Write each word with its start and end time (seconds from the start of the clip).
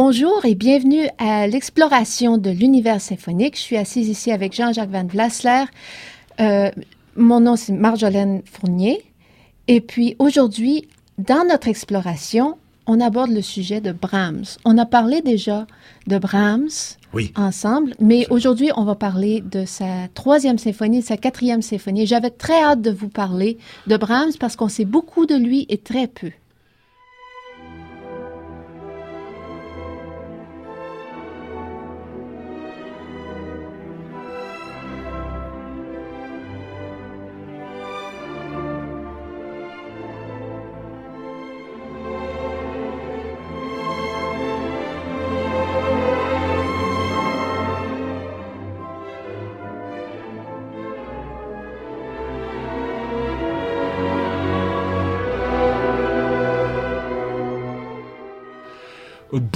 Bonjour 0.00 0.44
et 0.44 0.54
bienvenue 0.54 1.08
à 1.18 1.48
l'exploration 1.48 2.38
de 2.38 2.50
l'univers 2.50 3.00
symphonique. 3.00 3.56
Je 3.56 3.62
suis 3.62 3.76
assise 3.76 4.08
ici 4.08 4.30
avec 4.30 4.54
Jean-Jacques 4.54 4.92
Van 4.92 5.04
Vlasler. 5.04 5.64
Euh, 6.38 6.70
mon 7.16 7.40
nom, 7.40 7.56
c'est 7.56 7.72
Marjolaine 7.72 8.42
Fournier. 8.44 9.02
Et 9.66 9.80
puis 9.80 10.14
aujourd'hui, 10.20 10.86
dans 11.18 11.44
notre 11.44 11.66
exploration, 11.66 12.58
on 12.86 13.00
aborde 13.00 13.32
le 13.32 13.42
sujet 13.42 13.80
de 13.80 13.90
Brahms. 13.90 14.44
On 14.64 14.78
a 14.78 14.86
parlé 14.86 15.20
déjà 15.20 15.66
de 16.06 16.16
Brahms 16.16 16.68
Oui. 17.12 17.32
ensemble, 17.34 17.94
mais 17.98 18.24
aujourd'hui, 18.30 18.70
on 18.76 18.84
va 18.84 18.94
parler 18.94 19.40
de 19.40 19.64
sa 19.64 20.06
troisième 20.14 20.58
symphonie, 20.58 21.00
de 21.00 21.06
sa 21.06 21.16
quatrième 21.16 21.60
symphonie. 21.60 22.06
J'avais 22.06 22.30
très 22.30 22.62
hâte 22.62 22.82
de 22.82 22.92
vous 22.92 23.08
parler 23.08 23.58
de 23.88 23.96
Brahms 23.96 24.34
parce 24.38 24.54
qu'on 24.54 24.68
sait 24.68 24.84
beaucoup 24.84 25.26
de 25.26 25.34
lui 25.34 25.66
et 25.68 25.78
très 25.78 26.06
peu. 26.06 26.30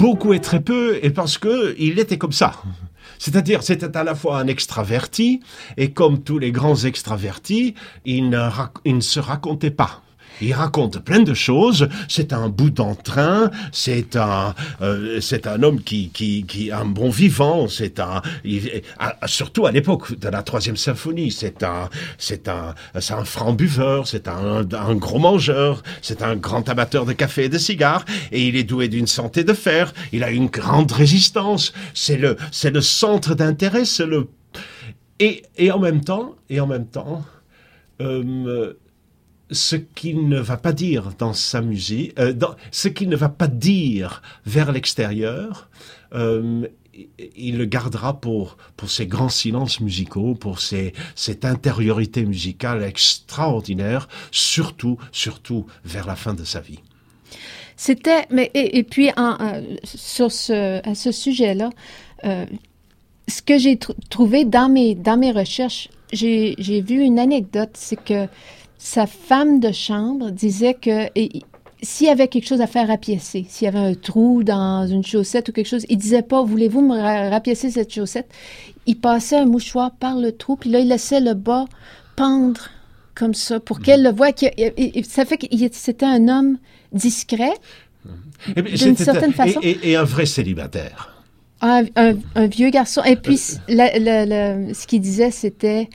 Beaucoup 0.03 0.33
et 0.33 0.41
très 0.41 0.59
peu, 0.59 0.99
et 1.01 1.11
parce 1.11 1.37
que 1.37 1.75
il 1.79 1.97
était 1.97 2.17
comme 2.17 2.33
ça. 2.33 2.51
C'est-à-dire, 3.19 3.63
c'était 3.63 3.95
à 3.95 4.03
la 4.03 4.15
fois 4.15 4.37
un 4.37 4.47
extraverti, 4.47 5.39
et 5.77 5.91
comme 5.91 6.23
tous 6.23 6.39
les 6.39 6.51
grands 6.51 6.75
extravertis, 6.75 7.73
il 8.03 8.29
ne, 8.29 8.49
il 8.83 8.97
ne 8.97 8.99
se 8.99 9.21
racontait 9.21 9.71
pas. 9.71 10.02
Il 10.41 10.53
raconte 10.53 10.99
plein 11.03 11.21
de 11.21 11.33
choses. 11.33 11.87
C'est 12.07 12.33
un 12.33 12.49
bout 12.49 12.69
d'entrain. 12.69 13.51
C'est 13.71 14.15
un, 14.15 14.53
euh, 14.81 15.19
c'est 15.21 15.47
un 15.47 15.61
homme 15.63 15.81
qui, 15.81 16.09
qui, 16.09 16.45
qui 16.45 16.71
un 16.71 16.85
bon 16.85 17.09
vivant. 17.09 17.67
C'est 17.67 17.99
un, 17.99 18.21
il- 18.43 18.81
surtout 19.25 19.65
à 19.65 19.71
l'époque 19.71 20.17
de 20.19 20.27
la 20.29 20.43
troisième 20.43 20.77
symphonie. 20.77 21.31
C'est 21.31 21.63
un, 21.63 21.89
c'est 22.17 22.47
un, 22.47 22.73
c'est 22.99 23.13
un 23.13 23.25
franc 23.25 23.53
buveur. 23.53 24.07
C'est 24.07 24.27
un, 24.27 24.65
un 24.71 24.95
gros 24.95 25.19
mangeur. 25.19 25.83
C'est 26.01 26.21
un 26.21 26.35
grand 26.35 26.67
amateur 26.69 27.05
de 27.05 27.13
café 27.13 27.45
et 27.45 27.49
de 27.49 27.57
cigares. 27.57 28.05
Et 28.31 28.47
il 28.47 28.55
est 28.55 28.63
doué 28.63 28.87
d'une 28.87 29.07
santé 29.07 29.43
de 29.43 29.53
fer. 29.53 29.93
Il 30.11 30.23
a 30.23 30.31
une 30.31 30.47
grande 30.47 30.91
résistance. 30.91 31.73
C'est 31.93 32.17
le, 32.17 32.37
c'est 32.51 32.71
le 32.71 32.81
centre 32.81 33.35
d'intérêt. 33.35 33.85
C'est 33.85 34.05
le, 34.05 34.27
et, 35.19 35.43
et 35.57 35.71
en 35.71 35.79
même 35.79 36.01
temps, 36.03 36.35
et 36.49 36.59
en 36.59 36.67
même 36.67 36.87
temps, 36.87 37.23
euh, 38.01 38.73
ce 39.53 39.75
qu'il 39.75 40.27
ne 40.27 40.39
va 40.39 40.57
pas 40.57 40.73
dire 40.73 41.11
dans 41.17 41.33
sa 41.33 41.61
musique, 41.61 42.17
euh, 42.19 42.33
ce 42.71 42.87
qu'il 42.89 43.09
ne 43.09 43.15
va 43.15 43.29
pas 43.29 43.47
dire 43.47 44.21
vers 44.45 44.71
l'extérieur, 44.71 45.69
euh, 46.13 46.67
il 47.35 47.57
le 47.57 47.65
gardera 47.65 48.19
pour, 48.19 48.57
pour 48.77 48.89
ses 48.89 49.07
grands 49.07 49.29
silences 49.29 49.79
musicaux, 49.79 50.35
pour 50.35 50.59
ses, 50.59 50.93
cette 51.15 51.43
intériorité 51.45 52.23
musicale 52.25 52.83
extraordinaire, 52.83 54.07
surtout, 54.31 54.97
surtout 55.11 55.65
vers 55.85 56.05
la 56.05 56.15
fin 56.15 56.33
de 56.33 56.43
sa 56.43 56.59
vie. 56.59 56.79
C'était, 57.75 58.25
mais 58.29 58.51
et, 58.53 58.83
puis 58.83 59.09
sur 59.83 60.31
ce, 60.31 60.87
à 60.87 60.93
ce 60.93 61.11
sujet-là, 61.11 61.71
euh, 62.25 62.45
ce 63.27 63.41
que 63.41 63.57
j'ai 63.57 63.75
tr- 63.75 63.95
trouvé 64.09 64.45
dans 64.45 64.69
mes 64.69 64.93
dans 64.93 65.17
mes 65.17 65.31
recherches, 65.31 65.89
j'ai 66.11 66.81
vu 66.81 67.01
une 67.01 67.17
anecdote, 67.17 67.71
c'est 67.73 68.01
que 68.01 68.27
sa 68.85 69.05
femme 69.07 69.61
de 69.61 69.71
chambre 69.71 70.29
disait 70.29 70.73
que 70.73 71.07
s'il 71.81 72.07
y 72.07 72.09
avait 72.09 72.27
quelque 72.27 72.45
chose 72.47 72.59
à 72.59 72.67
faire 72.67 72.87
rapiécer, 72.89 73.45
s'il 73.47 73.63
y 73.65 73.67
avait 73.69 73.79
un 73.79 73.93
trou 73.93 74.43
dans 74.43 74.85
une 74.85 75.05
chaussette 75.05 75.47
ou 75.47 75.51
quelque 75.53 75.67
chose, 75.69 75.85
il 75.87 75.97
disait 75.97 76.21
pas 76.21 76.43
voulez-vous 76.43 76.81
me 76.81 76.97
ra- 76.99 77.29
rapiécer 77.29 77.71
cette 77.71 77.93
chaussette? 77.93 78.29
Il 78.85 78.97
passait 78.99 79.37
un 79.37 79.45
mouchoir 79.45 79.91
par 79.91 80.17
le 80.17 80.33
trou, 80.33 80.57
puis 80.57 80.69
là 80.69 80.79
il 80.79 80.89
laissait 80.89 81.21
le 81.21 81.33
bas 81.33 81.63
pendre 82.17 82.69
comme 83.15 83.33
ça 83.33 83.61
pour 83.61 83.79
qu'elle 83.79 84.03
le 84.03 84.11
voie. 84.11 84.29
et- 84.41 84.73
et- 84.99 85.03
ça 85.03 85.23
fait 85.23 85.37
que 85.37 85.47
c'était 85.71 86.05
un 86.05 86.27
homme 86.27 86.57
discret, 86.91 87.53
D'une 88.57 88.97
certaine 88.97 89.31
façon. 89.31 89.59
et- 89.63 89.91
et 89.91 89.95
un 89.95 90.03
vrai 90.03 90.25
célibataire. 90.25 91.09
un, 91.61 91.85
un- 91.95 92.15
un 92.35 92.47
vieux 92.47 92.69
garçon. 92.69 93.01
Et 93.05 93.15
puis, 93.15 93.39
la- 93.69 93.97
la- 93.97 94.25
la- 94.25 94.73
ce 94.73 94.85
qu'il 94.85 94.99
disait, 94.99 95.31
c'était 95.31 95.89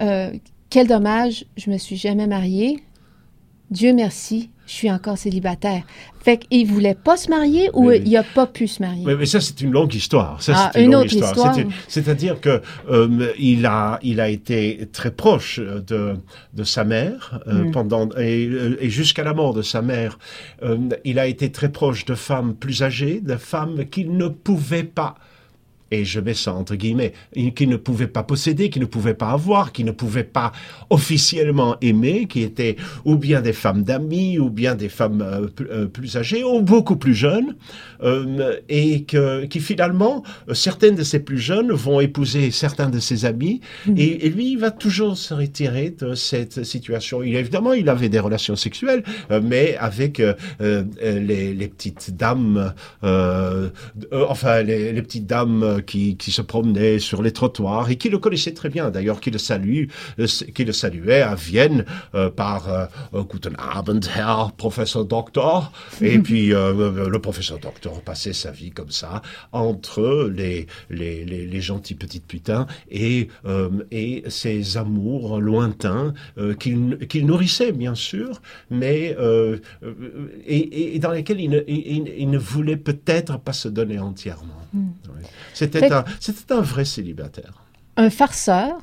euh, 0.00 0.32
Quel 0.74 0.88
dommage, 0.88 1.44
je 1.56 1.70
me 1.70 1.78
suis 1.78 1.94
jamais 1.94 2.26
marié. 2.26 2.80
Dieu 3.70 3.94
merci, 3.94 4.50
je 4.66 4.72
suis 4.72 4.90
encore 4.90 5.16
célibataire. 5.16 5.84
Fait 6.20 6.36
qu'il 6.36 6.66
voulait 6.66 6.96
pas 6.96 7.16
se 7.16 7.30
marier 7.30 7.70
ou 7.74 7.92
il 7.92 8.16
a 8.16 8.24
pas 8.24 8.48
pu 8.48 8.66
se 8.66 8.82
marier? 8.82 9.04
Oui, 9.06 9.12
mais 9.16 9.24
ça, 9.26 9.40
c'est 9.40 9.60
une 9.60 9.70
longue 9.70 9.94
histoire. 9.94 10.42
Ça, 10.42 10.52
Ah, 10.56 10.70
c'est 10.72 10.80
une, 10.80 10.86
une 10.86 10.92
longue 10.94 11.04
autre 11.04 11.14
histoire. 11.14 11.56
C'est-à-dire 11.86 12.40
que 12.40 12.60
euh, 12.90 13.32
il 13.38 13.66
a, 13.66 14.00
il 14.02 14.18
a 14.20 14.28
été 14.28 14.88
très 14.92 15.12
proche 15.12 15.60
de, 15.60 16.16
de 16.54 16.64
sa 16.64 16.82
mère 16.82 17.38
euh, 17.46 17.66
Mm. 17.66 17.70
pendant 17.70 18.08
et, 18.18 18.50
et 18.80 18.90
jusqu'à 18.90 19.22
la 19.22 19.32
mort 19.32 19.54
de 19.54 19.62
sa 19.62 19.80
mère. 19.80 20.18
euh, 20.64 20.76
il 21.04 21.20
a 21.20 21.28
été 21.28 21.52
très 21.52 21.70
proche 21.70 22.04
de 22.04 22.16
femmes 22.16 22.52
plus 22.56 22.82
âgées, 22.82 23.20
de 23.20 23.36
femmes 23.36 23.84
qu'il 23.88 24.16
ne 24.16 24.26
pouvait 24.26 24.82
pas. 24.82 25.14
Et 26.00 26.04
je 26.04 26.20
mets 26.20 26.34
ça 26.34 26.52
entre 26.54 26.74
guillemets, 26.74 27.12
qui 27.54 27.66
ne 27.66 27.76
pouvait 27.76 28.06
pas 28.06 28.22
posséder, 28.22 28.70
qui 28.70 28.80
ne 28.80 28.84
pouvait 28.86 29.14
pas 29.14 29.30
avoir, 29.30 29.72
qui 29.72 29.84
ne 29.84 29.92
pouvait 29.92 30.24
pas 30.24 30.52
officiellement 30.90 31.76
aimer, 31.80 32.26
qui 32.26 32.42
étaient 32.42 32.76
ou 33.04 33.16
bien 33.16 33.40
des 33.40 33.52
femmes 33.52 33.82
d'amis, 33.82 34.38
ou 34.38 34.50
bien 34.50 34.74
des 34.74 34.88
femmes 34.88 35.22
euh, 35.22 35.46
plus, 35.46 35.68
euh, 35.70 35.86
plus 35.86 36.16
âgées, 36.16 36.42
ou 36.44 36.62
beaucoup 36.62 36.96
plus 36.96 37.14
jeunes, 37.14 37.54
euh, 38.02 38.56
et 38.68 39.04
que, 39.04 39.44
qui 39.44 39.60
finalement, 39.60 40.22
certaines 40.52 40.96
de 40.96 41.02
ces 41.02 41.20
plus 41.20 41.38
jeunes 41.38 41.72
vont 41.72 42.00
épouser 42.00 42.50
certains 42.50 42.90
de 42.90 42.98
ses 42.98 43.24
amis, 43.24 43.60
et, 43.96 44.26
et 44.26 44.28
lui, 44.30 44.52
il 44.52 44.58
va 44.58 44.70
toujours 44.70 45.16
se 45.16 45.34
retirer 45.34 45.90
de 45.90 46.14
cette 46.14 46.64
situation. 46.64 47.22
Il, 47.22 47.36
évidemment, 47.36 47.72
il 47.72 47.88
avait 47.88 48.08
des 48.08 48.18
relations 48.18 48.56
sexuelles, 48.56 49.02
euh, 49.30 49.40
mais 49.42 49.76
avec 49.76 50.22
les, 50.60 51.54
les 51.54 51.68
petites 51.68 52.16
dames, 52.16 52.72
enfin, 54.12 54.62
les, 54.62 54.92
les 54.92 55.02
petites 55.02 55.26
dames 55.26 55.82
qui, 55.86 56.16
qui 56.16 56.32
se 56.32 56.42
promenaient 56.42 56.98
sur 56.98 57.22
les 57.22 57.32
trottoirs 57.32 57.90
et 57.90 57.96
qui 57.96 58.08
le 58.08 58.18
connaissaient 58.18 58.54
très 58.54 58.68
bien, 58.68 58.90
d'ailleurs, 58.90 59.20
qui 59.20 59.30
le 59.30 59.38
saluent, 59.38 59.88
euh, 60.18 60.26
qui 60.54 60.64
le 60.64 60.72
saluaient 60.72 61.22
à 61.22 61.34
Vienne 61.34 61.84
euh, 62.14 62.30
par 62.30 62.68
euh, 62.68 63.22
Guten 63.30 63.54
Abend, 63.58 64.00
Herr 64.16 64.52
Professor 64.56 65.04
Doctor. 65.04 65.72
Et 66.00 66.18
puis, 66.18 66.52
euh, 66.52 67.08
le 67.08 67.18
professeur 67.18 67.58
Doctor 67.58 68.00
passait 68.02 68.32
sa 68.32 68.50
vie 68.50 68.70
comme 68.70 68.90
ça, 68.90 69.22
entre 69.52 70.30
les, 70.34 70.66
les, 70.90 71.24
les, 71.24 71.46
les 71.46 71.60
gentils 71.60 71.94
petites 71.94 72.26
putains 72.26 72.66
et, 72.90 73.28
et 73.90 74.24
ses 74.28 74.76
amours 74.76 75.40
lointains 75.40 76.14
qu'il 76.58 76.98
qu'il 77.08 77.26
nourrissait, 77.26 77.72
bien 77.72 77.94
sûr, 77.94 78.40
mais 78.70 79.16
et, 80.46 80.94
et 80.94 80.98
dans 80.98 81.10
lesquels 81.10 81.40
il 81.40 81.50
ne, 81.50 81.60
il, 81.68 82.12
il 82.16 82.30
ne 82.30 82.38
voulait 82.38 82.76
peut-être 82.76 83.38
pas 83.38 83.52
se 83.52 83.68
donner 83.68 83.98
entièrement. 83.98 84.60
Oui. 84.74 84.80
C'était 86.20 86.52
un, 86.54 86.60
vrai 86.60 86.84
célibataire. 86.84 87.64
Un 87.96 88.10
farceur. 88.10 88.76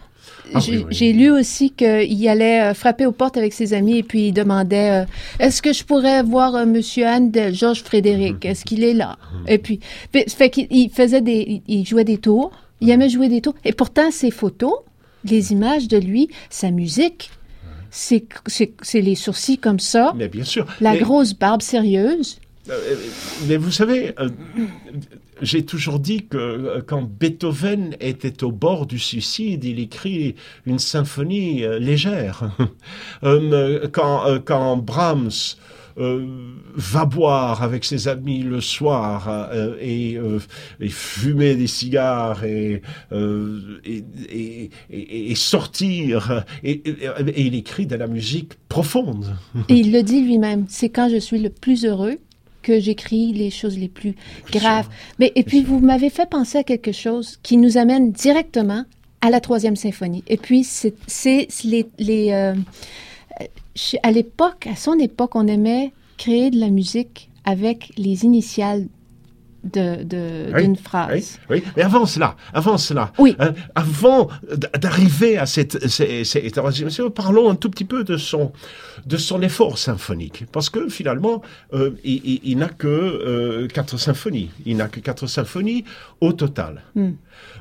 Ah 0.53 0.59
J'ai 0.59 0.77
oui, 0.77 0.85
oui. 0.87 0.95
j'ai 0.95 1.13
lu 1.13 1.31
aussi 1.31 1.71
qu'il 1.71 2.27
allait 2.27 2.61
euh, 2.61 2.73
frapper 2.73 3.05
aux 3.05 3.11
portes 3.11 3.37
avec 3.37 3.53
ses 3.53 3.73
amis 3.73 3.97
et 3.99 4.03
puis 4.03 4.27
il 4.27 4.33
demandait 4.33 5.03
euh, 5.03 5.05
Est-ce 5.39 5.61
que 5.61 5.71
je 5.73 5.83
pourrais 5.83 6.23
voir 6.23 6.55
euh, 6.55 6.65
Monsieur 6.65 7.05
Handel, 7.07 7.53
Georges 7.55 7.83
Frédéric? 7.83 8.43
Est-ce 8.45 8.65
qu'il 8.65 8.83
est 8.83 8.93
là? 8.93 9.17
Et 9.47 9.57
puis, 9.57 9.79
fait, 10.11 10.49
qu'il 10.49 10.67
il 10.69 10.89
faisait 10.89 11.21
des, 11.21 11.61
il 11.67 11.85
jouait 11.85 12.03
des 12.03 12.17
tours. 12.17 12.51
Il 12.81 12.89
aimait 12.89 13.09
jouer 13.09 13.29
des 13.29 13.41
tours. 13.41 13.53
Et 13.63 13.73
pourtant, 13.73 14.09
ses 14.11 14.31
photos, 14.31 14.73
les 15.23 15.51
images 15.53 15.87
de 15.87 15.97
lui, 15.97 16.29
sa 16.49 16.71
musique, 16.71 17.29
c'est 17.91 18.23
les 18.93 19.15
sourcils 19.15 19.57
comme 19.57 19.79
ça, 19.79 20.13
Mais 20.15 20.27
bien 20.27 20.43
sûr. 20.43 20.65
la 20.81 20.93
Mais- 20.93 20.99
grosse 20.99 21.33
barbe 21.33 21.61
sérieuse. 21.61 22.39
Euh, 22.69 22.95
mais 23.47 23.57
vous 23.57 23.71
savez, 23.71 24.13
euh, 24.19 24.29
j'ai 25.41 25.65
toujours 25.65 25.99
dit 25.99 26.27
que 26.27 26.37
euh, 26.37 26.81
quand 26.85 27.01
Beethoven 27.01 27.95
était 27.99 28.43
au 28.43 28.51
bord 28.51 28.85
du 28.85 28.99
suicide, 28.99 29.63
il 29.63 29.79
écrit 29.79 30.35
une 30.65 30.79
symphonie 30.79 31.63
légère. 31.79 32.51
Euh, 33.23 33.87
quand, 33.91 34.39
quand 34.45 34.77
Brahms 34.77 35.55
va 35.95 37.05
boire 37.05 37.61
avec 37.61 37.85
ses 37.85 38.07
amis 38.07 38.41
le 38.41 38.61
soir 38.61 39.51
et, 39.79 40.17
et 40.79 40.89
fumer 40.89 41.55
des 41.55 41.67
cigares 41.67 42.43
et, 42.43 42.81
et, 43.13 45.35
sortir, 45.35 46.43
et 46.63 46.81
il 47.37 47.55
écrit 47.55 47.85
de 47.85 47.95
la 47.95 48.07
musique 48.07 48.53
profonde. 48.69 49.35
Et 49.69 49.75
il 49.75 49.91
le 49.91 50.01
dit 50.01 50.21
lui-même, 50.21 50.65
c'est 50.67 50.89
quand 50.89 51.09
je 51.09 51.17
suis 51.17 51.39
le 51.39 51.49
plus 51.49 51.85
heureux 51.85 52.17
que 52.61 52.79
j'écris 52.79 53.33
les 53.33 53.49
choses 53.49 53.77
les 53.77 53.89
plus 53.89 54.15
graves. 54.51 54.87
Mais 55.19 55.31
et 55.35 55.43
puis 55.43 55.63
vous 55.63 55.79
m'avez 55.79 56.09
fait 56.09 56.29
penser 56.29 56.59
à 56.59 56.63
quelque 56.63 56.91
chose 56.91 57.37
qui 57.43 57.57
nous 57.57 57.77
amène 57.77 58.11
directement 58.11 58.85
à 59.21 59.29
la 59.29 59.39
troisième 59.39 59.75
symphonie. 59.75 60.23
Et 60.27 60.37
puis 60.37 60.63
c'est 60.63 60.95
les, 61.63 61.85
les 61.99 62.31
euh, 62.31 62.55
à 64.03 64.11
l'époque, 64.11 64.67
à 64.67 64.75
son 64.75 64.97
époque, 64.99 65.35
on 65.35 65.47
aimait 65.47 65.93
créer 66.17 66.49
de 66.49 66.59
la 66.59 66.69
musique 66.69 67.29
avec 67.45 67.91
les 67.97 68.25
initiales 68.25 68.87
d'une 69.63 70.73
de, 70.73 70.79
phrase. 70.81 71.39
Oui, 71.49 71.63
mais 71.77 71.83
avant 71.83 72.05
cela, 72.05 72.35
avant 72.53 72.77
cela, 72.77 73.13
oui. 73.19 73.35
Hein, 73.39 73.53
avant 73.75 74.29
d'arriver 74.79 75.37
à 75.37 75.45
cette, 75.45 75.77
parlons 77.13 77.49
un 77.49 77.55
tout 77.55 77.69
petit 77.69 77.85
peu 77.85 78.03
de 78.03 78.17
son, 78.17 78.51
de 79.05 79.17
son 79.17 79.41
effort 79.41 79.77
symphonique, 79.77 80.45
parce 80.51 80.69
que 80.69 80.89
finalement, 80.89 81.41
euh, 81.73 81.91
il, 82.03 82.57
n'a 82.57 82.69
que 82.69 82.87
euh, 82.87 83.67
quatre 83.67 83.97
symphonies. 83.97 84.49
Il 84.65 84.77
n'a 84.77 84.87
que 84.87 84.99
quatre 84.99 85.27
symphonies 85.27 85.85
au 86.19 86.33
total. 86.33 86.81
Hmm. 86.95 87.11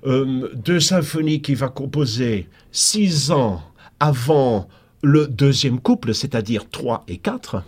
Euh, 0.06 0.49
deux 0.55 0.81
symphonies 0.81 1.43
qu'il 1.43 1.56
va 1.56 1.69
composer 1.69 2.49
six 2.73 3.31
ans 3.31 3.62
avant 3.99 4.69
le 5.02 5.26
deuxième 5.26 5.81
couple, 5.81 6.14
c'est-à-dire 6.14 6.69
3 6.70 7.05
et 7.08 7.17
4, 7.17 7.62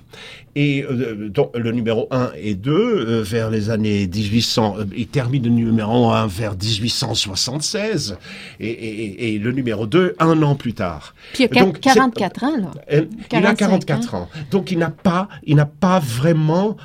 et 0.55 0.84
euh, 0.84 1.31
le 1.55 1.73
numéro 1.73 2.06
1 2.11 2.32
et 2.37 2.55
2 2.55 2.73
euh, 2.73 3.23
vers 3.23 3.50
les 3.50 3.70
années 3.70 4.06
1800, 4.06 4.76
euh, 4.79 4.84
il 4.94 5.06
termine 5.06 5.44
le 5.44 5.50
numéro 5.50 6.11
1 6.11 6.26
vers 6.26 6.52
1876, 6.52 8.19
et, 8.61 9.38
le 9.38 9.52
numéro 9.52 9.87
2 9.87 10.17
un 10.19 10.43
an 10.43 10.55
plus 10.55 10.75
tard. 10.75 11.14
Puis 11.32 11.49
il 11.50 11.58
a 11.58 11.73
44 11.73 12.44
ans, 12.44 12.56
là. 12.58 12.70
il 13.32 13.46
a 13.46 13.55
44 13.55 14.14
ans. 14.14 14.29
Donc 14.50 14.70
il 14.70 14.79
n'a 14.79 14.90
pas, 14.90 15.29
il 15.44 15.56
n'a 15.56 15.67
pas 15.67 16.00
vraiment 16.00 16.76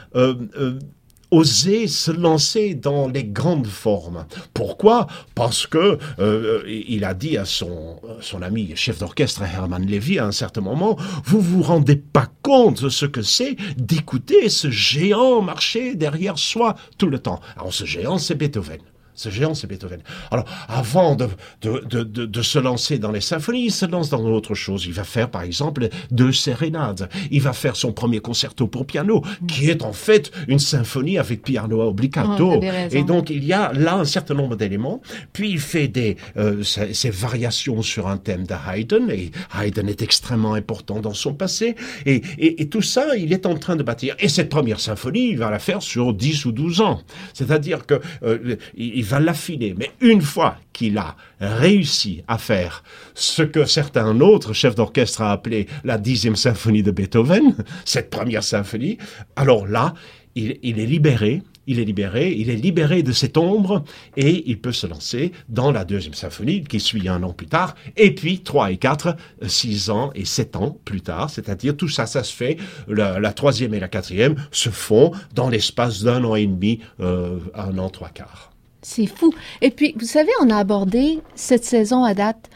oser 1.31 1.87
se 1.87 2.11
lancer 2.11 2.73
dans 2.73 3.07
les 3.07 3.23
grandes 3.23 3.67
formes. 3.67 4.25
Pourquoi? 4.53 5.07
Parce 5.35 5.67
que 5.67 5.97
euh, 6.19 6.63
il 6.67 7.03
a 7.03 7.13
dit 7.13 7.37
à 7.37 7.45
son, 7.45 7.99
son 8.21 8.41
ami 8.41 8.71
chef 8.75 8.99
d'orchestre 8.99 9.43
Herman 9.43 9.85
Levy 9.85 10.19
à 10.19 10.25
un 10.25 10.31
certain 10.31 10.61
moment, 10.61 10.97
vous 11.25 11.41
vous 11.41 11.61
rendez 11.61 11.95
pas 11.95 12.27
compte 12.41 12.83
de 12.83 12.89
ce 12.89 13.05
que 13.05 13.21
c'est 13.21 13.55
d'écouter 13.77 14.49
ce 14.49 14.69
géant 14.69 15.41
marcher 15.41 15.95
derrière 15.95 16.37
soi 16.37 16.75
tout 16.97 17.07
le 17.07 17.19
temps. 17.19 17.39
Alors 17.57 17.73
ce 17.73 17.85
géant, 17.85 18.17
c'est 18.17 18.35
Beethoven. 18.35 18.79
Ce 19.17 19.29
géant, 19.29 19.55
c'est 19.55 19.65
Beethoven. 19.65 19.99
Alors, 20.29 20.45
avant 20.67 21.15
de, 21.15 21.27
de, 21.61 21.79
de, 21.89 22.03
de, 22.03 22.41
se 22.43 22.59
lancer 22.59 22.99
dans 22.99 23.11
les 23.11 23.19
symphonies, 23.19 23.65
il 23.65 23.71
se 23.71 23.87
lance 23.87 24.11
dans 24.11 24.23
autre 24.23 24.53
chose. 24.53 24.85
Il 24.85 24.93
va 24.93 25.03
faire, 25.03 25.31
par 25.31 25.41
exemple, 25.41 25.89
deux 26.11 26.31
sérénades. 26.31 27.09
Il 27.31 27.41
va 27.41 27.51
faire 27.51 27.75
son 27.75 27.91
premier 27.91 28.19
concerto 28.19 28.67
pour 28.67 28.85
piano, 28.85 29.23
qui 29.47 29.71
est 29.71 29.83
en 29.83 29.91
fait 29.91 30.31
une 30.47 30.59
symphonie 30.59 31.17
avec 31.17 31.41
piano 31.41 31.81
obbligato. 31.81 32.61
Oh, 32.61 32.65
et 32.91 33.03
donc, 33.03 33.31
il 33.31 33.43
y 33.43 33.53
a 33.53 33.73
là 33.73 33.95
un 33.95 34.05
certain 34.05 34.35
nombre 34.35 34.55
d'éléments. 34.55 35.01
Puis, 35.33 35.49
il 35.49 35.59
fait 35.59 35.87
des, 35.87 36.17
euh, 36.37 36.61
ses, 36.61 37.09
variations 37.09 37.81
sur 37.81 38.07
un 38.07 38.17
thème 38.17 38.45
de 38.45 38.53
Haydn, 38.53 39.09
et 39.09 39.31
Haydn 39.59 39.89
est 39.89 40.03
extrêmement 40.03 40.53
important 40.53 40.99
dans 40.99 41.15
son 41.15 41.33
passé. 41.33 41.75
Et, 42.05 42.21
et, 42.37 42.61
et 42.61 42.69
tout 42.69 42.83
ça, 42.83 43.17
il 43.17 43.33
est 43.33 43.47
en 43.47 43.55
train 43.55 43.75
de 43.75 43.81
bâtir. 43.81 44.15
Et 44.19 44.29
cette 44.29 44.49
première 44.49 44.79
symphonie, 44.79 45.29
il 45.31 45.39
va 45.39 45.49
la 45.49 45.57
faire 45.57 45.81
sur 45.81 46.13
10 46.13 46.45
ou 46.45 46.51
12 46.51 46.81
ans. 46.81 47.01
C'est-à-dire 47.33 47.87
que 47.87 47.99
euh, 48.21 48.57
il 48.75 49.06
va 49.07 49.19
l'affiner. 49.19 49.73
Mais 49.77 49.91
une 50.01 50.21
fois 50.21 50.57
qu'il 50.73 50.97
a 50.97 51.15
réussi 51.39 52.23
à 52.27 52.37
faire 52.37 52.83
ce 53.13 53.41
que 53.41 53.65
certains 53.65 54.19
autres 54.21 54.53
chefs 54.53 54.75
d'orchestre 54.75 55.21
a 55.21 55.31
appelé 55.31 55.67
la 55.83 55.97
dixième 55.97 56.35
symphonie 56.35 56.83
de 56.83 56.91
Beethoven, 56.91 57.55
cette 57.85 58.09
première 58.09 58.43
symphonie, 58.43 58.97
alors 59.35 59.67
là, 59.67 59.93
il, 60.35 60.79
est 60.79 60.85
libéré 60.85 61.41
il 61.67 61.79
est 61.79 61.85
libéré, 61.85 62.31
il 62.31 62.49
est 62.49 62.55
libéré 62.55 63.03
de 63.03 63.11
cette 63.11 63.37
ombre 63.37 63.83
et 64.15 64.49
il 64.49 64.59
peut 64.59 64.71
se 64.71 64.87
lancer 64.87 65.33
dans 65.49 65.71
la 65.71 65.83
deuxième 65.83 66.13
symphonie 66.13 66.63
qui 66.63 66.79
suit 66.79 67.07
un 67.09 67.21
an 67.23 67.33
plus 67.33 67.47
tard, 67.47 67.75
et 67.97 68.15
puis 68.15 68.39
trois 68.39 68.71
et 68.71 68.77
quatre, 68.77 69.17
six 69.45 69.89
ans 69.89 70.11
et 70.15 70.25
sept 70.25 70.55
ans 70.55 70.77
plus 70.85 71.01
tard, 71.01 71.29
c'est-à-dire 71.29 71.75
tout 71.75 71.89
ça, 71.89 72.05
ça 72.05 72.23
se 72.23 72.33
fait, 72.33 72.57
la, 72.87 73.33
troisième 73.33 73.73
et 73.73 73.79
la 73.79 73.89
quatrième 73.89 74.35
se 74.51 74.69
font 74.69 75.11
dans 75.35 75.49
l'espace 75.49 76.03
d'un 76.03 76.23
an 76.23 76.35
et 76.35 76.47
demi, 76.47 76.79
euh, 77.01 77.39
un 77.53 77.77
an 77.77 77.89
trois 77.89 78.09
quarts. 78.09 78.51
C'est 78.89 79.05
fou. 79.05 79.33
Et 79.61 79.69
puis, 79.69 79.93
vous 79.99 80.05
savez, 80.05 80.31
on 80.41 80.49
a 80.49 80.55
abordé 80.55 81.19
cette 81.35 81.65
saison 81.65 82.05
à 82.05 82.13
date 82.13 82.49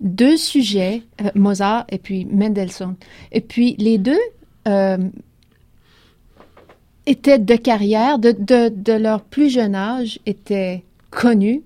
deux 0.00 0.36
sujets, 0.36 1.02
euh, 1.22 1.30
Mozart 1.34 1.86
et 1.88 1.96
puis 1.96 2.26
Mendelssohn. 2.26 2.96
Et 3.32 3.40
puis, 3.40 3.76
les 3.78 3.96
deux 3.96 4.20
euh, 4.68 4.98
étaient 7.06 7.38
de 7.38 7.56
carrière, 7.56 8.18
de, 8.18 8.32
de, 8.32 8.92
leur 8.92 9.22
plus 9.22 9.48
jeune 9.48 9.74
âge, 9.74 10.20
étaient 10.26 10.84
connus 11.10 11.62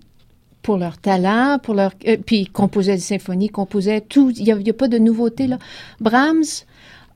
pour 0.62 0.78
leur 0.78 0.96
talent, 0.98 1.58
pour 1.60 1.74
leur... 1.74 1.90
Euh, 2.06 2.16
puis, 2.24 2.46
composaient 2.46 2.94
des 2.94 3.00
symphonies, 3.00 3.48
composaient 3.48 4.00
tout. 4.00 4.30
Il 4.36 4.44
n'y 4.44 4.52
a, 4.52 4.56
a, 4.56 4.72
pas 4.74 4.86
de 4.86 4.98
nouveauté, 4.98 5.48
là. 5.48 5.58
Brahms 6.00 6.62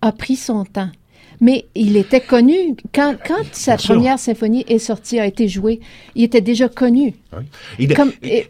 a 0.02 0.10
pris 0.10 0.34
son 0.34 0.64
temps. 0.64 0.90
Mais 1.40 1.67
il 1.75 1.96
était 1.96 2.20
connu. 2.20 2.76
Quand, 2.94 3.17
quand 3.26 3.44
sa 3.52 3.76
première 3.76 4.19
symphonie 4.19 4.64
est 4.69 4.79
sortie, 4.79 5.19
a 5.19 5.26
été 5.26 5.49
jouée, 5.49 5.81
il 6.14 6.25
était 6.25 6.40
déjà 6.40 6.69
connu. 6.69 7.14
Oui. 7.79 7.88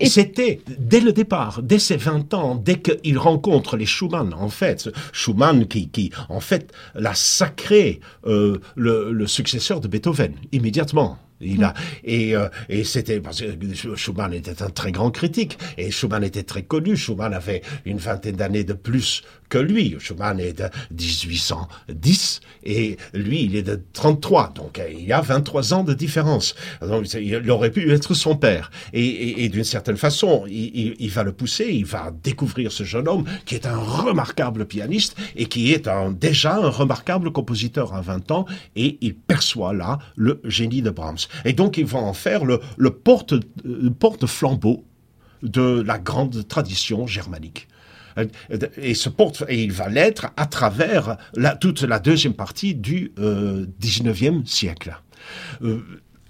C'était 0.09 0.61
dès 0.79 1.01
le 1.01 1.13
départ, 1.13 1.63
dès 1.63 1.79
ses 1.79 1.97
20 1.97 2.35
ans, 2.35 2.55
dès 2.55 2.77
qu'il 2.77 3.19
rencontre 3.19 3.77
les 3.77 3.87
Schumann, 3.87 4.35
en 4.35 4.49
fait, 4.49 4.89
Schumann 5.13 5.67
qui, 5.67 5.89
qui 5.89 6.11
en 6.29 6.41
fait, 6.41 6.73
l'a 6.95 7.15
sacré 7.15 8.01
euh, 8.27 8.59
le, 8.77 9.13
le 9.13 9.27
successeur 9.27 9.81
de 9.81 9.89
Beethoven, 9.89 10.35
immédiatement. 10.53 11.19
Il 11.41 11.63
a, 11.63 11.75
et, 12.05 12.35
euh, 12.35 12.49
et 12.69 12.85
c'était 12.85 13.21
parce 13.21 13.41
que 13.41 13.95
Schumann 13.95 14.33
était 14.33 14.63
un 14.63 14.71
très 14.71 14.93
grand 14.93 15.11
critique 15.11 15.59
et 15.77 15.91
Schumann 15.91 16.25
était 16.25 16.43
très 16.43 16.63
connu. 16.63 16.97
Schumann 16.97 17.33
avait 17.33 17.63
une 17.85 17.99
vingtaine 17.99 18.37
d'années 18.37 18.65
de 18.65 18.73
plus 18.73 19.23
que 19.49 19.59
lui. 19.59 19.97
Schumann 19.99 20.41
est 20.41 20.59
de 20.59 20.69
1810 20.91 22.41
et 22.65 22.97
lui, 23.15 23.45
il 23.45 23.57
est 23.57 23.63
de 23.63 23.81
33. 23.93 24.53
Donc, 24.55 24.81
il 24.91 25.05
y 25.05 25.13
a 25.13 25.21
23 25.21 25.75
ans 25.75 25.85
de 25.85 25.95
différence. 25.95 26.55
Donc, 26.83 27.13
il 27.15 27.51
aurait 27.51 27.71
pu 27.71 27.91
être 27.91 28.15
son 28.15 28.37
père. 28.37 28.71
Et, 28.93 29.45
et, 29.45 29.49
d'une 29.49 29.65
certaine 29.65 29.97
façon, 29.97 30.45
il, 30.49 30.97
il, 30.99 31.11
va 31.11 31.23
le 31.23 31.33
pousser, 31.33 31.67
il 31.71 31.87
va 31.87 32.13
découvrir 32.23 32.73
ce 32.73 32.85
jeune 32.85 33.09
homme 33.09 33.25
qui 33.47 33.55
est 33.55 33.67
un 33.67 33.79
remarquable 33.79 34.67
pianiste 34.67 35.17
et 35.37 35.47
qui 35.47 35.73
est 35.73 35.89
un, 35.89 36.11
déjà 36.11 36.57
un 36.57 36.69
remarquable 36.69 37.31
compositeur 37.31 37.95
à 37.95 38.01
20 38.01 38.31
ans 38.31 38.47
et 38.77 38.99
il 39.01 39.15
perçoit 39.15 39.73
là 39.73 39.99
le 40.17 40.41
génie 40.45 40.83
de 40.83 40.91
Brahms. 40.91 41.28
Et 41.45 41.53
donc, 41.53 41.77
ils 41.79 41.87
vont 41.87 41.99
en 41.99 42.15
faire 42.15 42.45
le, 42.45 42.61
le 42.77 42.91
porte, 42.91 43.35
porte-flambeau 43.99 44.85
de 45.43 45.83
la 45.83 45.99
grande 45.99 46.47
tradition 46.49 47.07
germanique. 47.07 47.69
Et, 48.79 48.95
il 49.51 49.73
va 49.73 49.89
l'être 49.89 50.27
à 50.37 50.47
travers 50.47 51.17
toute 51.61 51.83
la 51.83 51.99
deuxième 51.99 52.35
partie 52.35 52.75
du 52.75 53.13
euh, 53.19 53.67
19e 53.81 54.47
siècle. 54.47 55.01
Euh, 55.63 55.83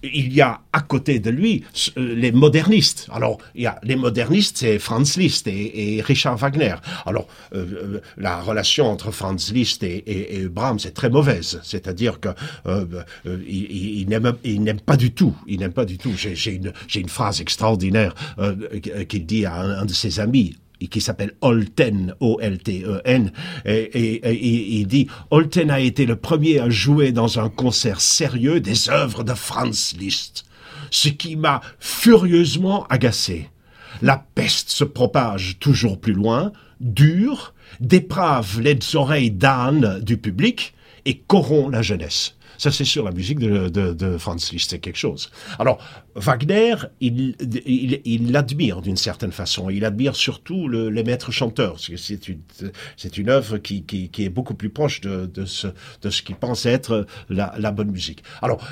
il 0.03 0.33
y 0.33 0.41
a 0.41 0.61
à 0.73 0.81
côté 0.81 1.19
de 1.19 1.31
lui 1.31 1.65
euh, 1.97 2.15
les 2.15 2.33
modernistes. 2.33 3.09
Alors, 3.13 3.39
il 3.55 3.63
y 3.63 3.67
a 3.67 3.79
les 3.83 3.97
modernistes, 3.97 4.59
c'est 4.59 4.79
Franz 4.79 5.19
Liszt 5.19 5.47
et, 5.49 6.01
Richard 6.05 6.37
Wagner. 6.37 6.77
Alors, 7.07 7.27
euh, 7.55 7.67
euh, 7.67 8.01
la 8.17 8.41
relation 8.41 8.87
entre 8.87 9.11
Franz 9.11 9.53
Liszt 9.53 9.83
et, 9.83 10.49
Brahms 10.51 10.79
est 10.85 10.93
très 10.93 11.11
mauvaise. 11.11 11.61
C'est-à-dire 11.63 12.21
que 12.21 12.29
il, 13.27 14.07
n'aime 14.09 14.81
pas 14.81 14.97
du 14.97 15.13
tout. 15.13 15.35
Il 15.47 15.61
n'aime 15.61 15.73
pas 15.73 15.85
du 15.85 15.99
tout. 15.99 16.13
J'ai 16.17 16.61
une, 16.95 17.09
phrase 17.09 17.41
extraordinaire 17.41 18.15
qu'il 19.09 19.27
dit 19.27 19.47
à 19.47 19.57
un 19.61 19.85
de 19.85 19.93
ses 19.93 20.21
amis 20.21 20.57
qui 20.87 21.01
s'appelle 21.01 21.33
Holten, 21.41 22.15
O-L-T-E-N, 22.21 23.33
et, 23.65 24.79
il 24.81 24.87
dit 24.87 25.09
Holten 25.31 25.71
a 25.71 25.81
été 25.81 26.07
le 26.07 26.17
premier 26.17 26.61
à 26.61 26.71
jouer 26.71 27.11
dans 27.11 27.41
un 27.41 27.49
concert 27.49 28.01
sérieux 28.01 28.61
des 28.61 28.89
œuvres 28.89 29.25
de 29.25 29.35
Franz 29.35 29.97
Liszt, 29.99 30.45
ce 30.91 31.09
qui 31.09 31.35
m'a 31.35 31.61
furieusement 31.81 32.87
agacé. 32.89 33.51
La 34.01 34.25
peste 34.35 34.71
se 34.71 34.85
propage 34.85 35.57
toujours 35.59 36.01
plus 36.01 36.13
loin, 36.13 36.53
dure, 36.81 37.55
déprave 37.81 38.61
les 38.61 38.79
oreilles 38.95 39.33
d'âne 39.33 40.01
du 40.01 40.17
public 40.17 40.75
et 41.05 41.19
corrompt 41.19 41.73
la 41.73 41.83
jeunesse. 41.83 42.37
Ça, 42.59 42.73
c'est 42.73 42.85
sur 42.85 43.05
la 43.05 43.13
musique 43.13 43.39
de, 43.39 43.69
de, 43.69 43.93
de 43.93 44.19
Franz 44.19 44.53
Liszt, 44.53 44.71
c'est 44.71 44.81
quelque 44.81 44.99
chose. 44.99 45.31
Alors, 45.61 45.79
Wagner, 46.19 46.75
il, 47.01 47.37
il, 48.05 48.33
l'admire 48.33 48.83
d'une 48.83 48.97
certaine 48.97 49.33
façon. 49.33 49.71
Il 49.71 49.85
admire 49.85 50.17
surtout 50.17 50.69
le, 50.69 50.91
les 50.91 51.05
maîtres 51.05 51.31
chanteurs. 51.31 51.77
C'est 51.79 52.29
une, 52.29 52.41
une 53.17 53.29
œuvre 53.29 53.59
qui, 53.59 53.83
qui, 53.85 54.25
est 54.25 54.29
beaucoup 54.29 54.55
plus 54.55 54.71
proche 54.71 55.01
de, 55.01 55.27
de 55.27 55.45
ce, 55.45 55.69
de 56.03 56.11
ce 56.11 56.23
qu'il 56.23 56.35
pense 56.35 56.67
être 56.67 57.07
la, 57.29 57.55
la, 57.59 57.71
bonne 57.71 57.91
musique. 57.91 58.23
Alors, 58.43 58.67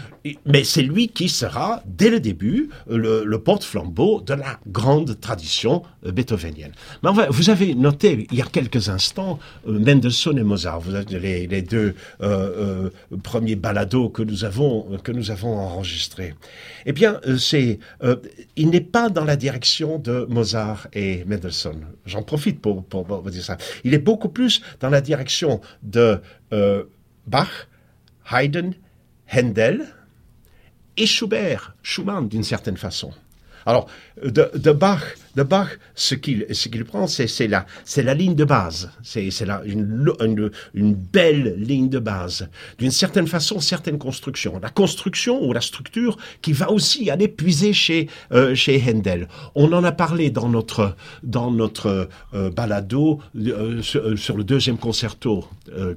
mais 0.45 0.65
c'est 0.65 0.83
lui 0.83 1.09
qui 1.09 1.29
sera, 1.29 1.83
dès 1.87 2.11
le 2.11 2.21
début, 2.21 2.71
le, 2.89 3.37
porte-flambeau 3.37 4.23
de 4.23 4.35
la 4.35 4.59
grande 4.67 5.21
tradition 5.21 5.83
beethovenienne. 6.03 6.73
Mais 7.03 7.11
enfin, 7.11 7.27
vous 7.31 7.51
avez 7.51 7.75
noté, 7.75 8.27
il 8.33 8.39
y 8.39 8.43
a 8.43 8.47
quelques 8.47 8.89
instants, 8.89 9.39
Mendelssohn 9.67 10.39
et 10.39 10.43
Mozart. 10.43 10.81
Vous 10.81 10.95
avez 10.95 11.47
les, 11.47 11.63
deux 11.63 11.95
euh, 12.23 12.91
euh, 13.13 13.19
premiers 13.23 13.55
ballets 13.55 13.77
balado 13.77 14.09
que 14.09 14.23
nous 14.23 14.45
avons, 14.45 14.99
que 15.05 15.13
nous 15.13 15.31
avons 15.31 15.59
enregistré. 15.59 16.35
Eh 16.87 16.93
bien, 16.93 17.21
euh, 17.27 17.36
euh, 18.03 18.17
il 18.57 18.71
n'est 18.71 18.81
pas 18.81 19.09
dans 19.09 19.25
la 19.25 19.37
direction 19.37 19.99
de 19.99 20.27
Mozart 20.29 20.89
et 20.93 21.25
Mendelssohn. 21.25 21.87
J'en 22.05 22.23
profite 22.23 22.61
pour, 22.61 22.85
pour, 22.85 23.23
dire 23.31 23.45
ça. 23.45 23.57
Il 23.85 23.95
est 23.95 23.99
beaucoup 23.99 24.29
plus 24.29 24.61
dans 24.81 24.91
la 24.91 25.01
direction 25.01 25.61
de 25.83 26.21
Bach, 27.27 27.69
Haydn, 28.31 28.73
Handel 29.33 29.87
et 30.97 31.07
Schubert, 31.07 31.75
Schumann 31.83 32.29
d'une 32.29 32.45
certaine 32.45 32.77
façon. 32.77 33.13
Alors, 33.67 33.89
de 34.23 34.73
Bach, 34.73 35.03
de 35.37 35.43
Bach, 35.43 35.69
ce 35.95 36.15
qu'il 36.15 36.47
ce 36.51 36.69
qu'il 36.69 36.85
prend, 36.85 37.07
c'est 37.07 37.47
la 37.47 37.67
c'est 37.85 38.03
la 38.03 38.15
ligne 38.15 38.35
de 38.35 38.45
base, 38.45 38.91
c'est 39.03 39.29
une, 39.67 40.13
une, 40.21 40.51
une 40.75 40.95
belle 40.95 41.55
ligne 41.59 41.91
de 41.91 41.99
base. 41.99 42.49
D'une 42.79 42.91
certaine 42.91 43.27
façon, 43.27 43.61
certaines 43.61 43.99
constructions, 43.99 44.59
la 44.61 44.71
construction 44.71 45.45
ou 45.45 45.53
la 45.53 45.61
structure 45.61 46.17
qui 46.41 46.53
va 46.53 46.71
aussi 46.71 47.11
aller 47.11 47.29
puiser 47.29 47.75
chez 47.75 48.09
euh, 48.33 48.55
chez 48.55 48.83
Handel. 48.87 49.29
On 49.55 49.73
en 49.73 49.85
a 49.85 49.93
parlé 49.93 50.31
dans 50.31 50.49
notre 50.49 50.97
dans 51.23 51.51
notre 51.51 52.09
euh, 52.33 52.51
balado 52.51 53.21
euh, 53.37 53.83
sur, 53.83 54.37
le 54.37 54.45
deuxième 54.45 54.79
concerto 54.79 55.45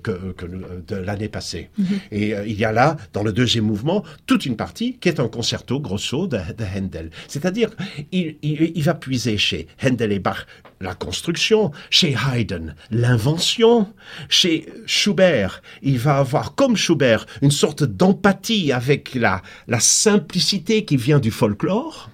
que, 0.04 0.34
que 0.34 0.46
de 0.46 0.96
l'année 0.96 1.30
passée. 1.30 1.70
Mm-hmm. 1.80 2.00
Et 2.12 2.34
il 2.48 2.58
y 2.60 2.66
a 2.66 2.72
là 2.72 2.98
dans 3.14 3.24
le 3.24 3.32
deuxième 3.32 3.66
mouvement 3.66 4.04
toute 4.26 4.46
une 4.46 4.56
partie 4.56 4.98
qui 4.98 5.08
est 5.10 5.20
un 5.20 5.28
concerto 5.28 5.80
grosso 5.80 6.28
de, 6.28 6.38
de 6.38 6.66
Handel. 6.76 7.12
C'est-à-dire 7.28 7.70
il, 8.12 8.36
il, 8.42 8.72
il 8.76 8.84
va 8.84 8.94
puiser 8.94 9.29
chez 9.38 9.68
Handel 9.84 10.12
et 10.12 10.20
Bach 10.20 10.46
la 10.82 10.96
construction, 10.96 11.72
chez 11.90 12.16
Haydn 12.34 12.74
l'invention, 12.92 13.94
chez 14.30 14.68
Schubert 14.86 15.62
il 15.82 16.00
va 16.00 16.18
avoir 16.18 16.56
comme 16.56 16.78
Schubert 16.78 17.26
une 17.42 17.52
sorte 17.52 17.84
d'empathie 17.84 18.72
avec 18.72 19.14
la, 19.16 19.42
la 19.68 19.80
simplicité 19.80 20.86
qui 20.86 20.98
vient 20.98 21.20
du 21.20 21.32
folklore. 21.32 22.10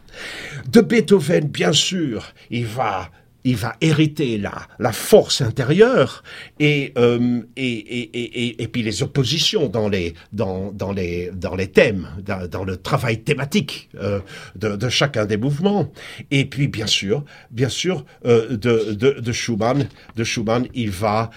De 0.68 0.82
Beethoven, 0.82 1.48
bien 1.48 1.74
sûr, 1.74 2.34
il 2.50 2.66
va 2.66 3.12
il 3.46 3.56
va 3.56 3.76
hériter 3.80 4.40
la, 4.40 4.68
la 4.80 4.92
force 4.92 5.42
intérieure 5.42 6.24
et, 6.60 6.94
euh, 6.98 7.42
et, 7.56 7.64
et, 7.64 8.48
et, 8.48 8.64
et, 8.64 8.68
puis 8.68 8.82
les 8.82 9.04
oppositions 9.04 9.70
dans 9.70 9.88
les, 9.88 10.16
dans, 10.34 10.72
dans 10.72 10.92
les, 10.92 11.30
dans 11.32 11.56
les 11.56 11.68
thèmes, 11.68 12.10
dans, 12.26 12.64
le 12.66 12.76
travail 12.76 13.22
thématique 13.22 13.90
euh, 13.96 14.20
de, 14.56 14.90
chacun 14.90 15.26
des 15.26 15.38
mouvements. 15.38 15.92
Et 16.32 16.46
puis, 16.46 16.68
bien 16.68 16.88
sûr, 16.88 17.24
bien 17.52 17.70
sûr, 17.70 18.04
euh, 18.26 18.58
de, 18.58 18.94
de, 18.94 19.32
Schumann, 19.32 19.88
de 20.16 20.24
Schumann, 20.24 20.68
il 20.74 20.90
va 20.90 21.30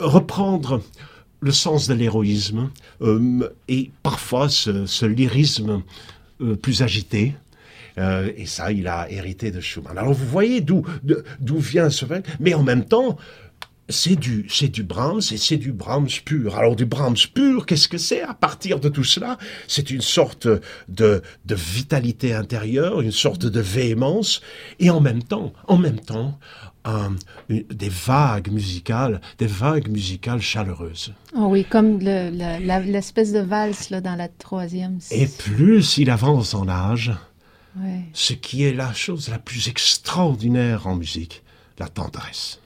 reprendre 0.00 0.82
le 1.40 1.52
sens 1.52 1.88
de 1.88 1.94
l'héroïsme 1.94 2.70
et 3.68 3.90
parfois 4.02 4.48
ce 4.48 5.06
lyrisme 5.06 5.82
plus 6.60 6.82
agité, 6.82 7.34
euh, 7.98 8.30
et 8.36 8.46
ça, 8.46 8.72
il 8.72 8.88
a 8.88 9.10
hérité 9.10 9.50
de 9.50 9.60
Schumann. 9.60 9.98
Alors 9.98 10.14
vous 10.14 10.26
voyez 10.26 10.60
d'où 10.60 10.84
d'où 11.40 11.58
vient 11.58 11.90
ce 11.90 12.04
fait, 12.04 12.26
mais 12.40 12.54
en 12.54 12.62
même 12.62 12.84
temps, 12.84 13.16
c'est 13.88 14.16
du, 14.16 14.46
c'est 14.48 14.68
du 14.68 14.82
Brahms 14.82 15.20
et 15.30 15.36
c'est 15.36 15.58
du 15.58 15.72
Brahms 15.72 16.08
pur. 16.24 16.56
Alors 16.56 16.74
du 16.74 16.86
Brahms 16.86 17.16
pur, 17.34 17.66
qu'est-ce 17.66 17.88
que 17.88 17.98
c'est? 17.98 18.22
À 18.22 18.34
partir 18.34 18.80
de 18.80 18.88
tout 18.88 19.04
cela 19.04 19.38
C'est 19.68 19.90
une 19.90 20.00
sorte 20.00 20.48
de, 20.88 21.22
de 21.44 21.54
vitalité 21.54 22.32
intérieure, 22.32 23.02
une 23.02 23.12
sorte 23.12 23.44
de 23.44 23.60
véhémence, 23.60 24.40
et 24.80 24.88
en 24.90 25.00
même 25.00 25.22
temps, 25.22 25.52
en 25.68 25.76
même 25.76 26.00
temps, 26.00 26.38
des 27.48 27.88
vagues 27.88 28.50
musicales, 28.50 29.20
des 29.38 29.46
vagues 29.46 29.88
musicales 29.88 30.40
chaleureuses. 30.40 31.14
Oh 31.36 31.46
oui, 31.46 31.64
comme 31.64 31.98
l'espèce 31.98 33.32
de 33.32 33.40
valse 33.40 33.90
là, 33.90 34.00
dans 34.00 34.16
la 34.16 34.28
troisième. 34.28 34.98
Et 35.10 35.26
plus 35.26 35.98
il 35.98 36.10
avance 36.10 36.54
en 36.54 36.68
âge, 36.68 37.12
ce 38.12 38.32
qui 38.32 38.64
est 38.64 38.72
la 38.72 38.92
chose 38.92 39.28
la 39.28 39.38
plus 39.38 39.68
extraordinaire 39.68 40.86
en 40.86 40.96
musique, 40.96 41.42
la 41.78 41.88
tendresse. 41.88 42.60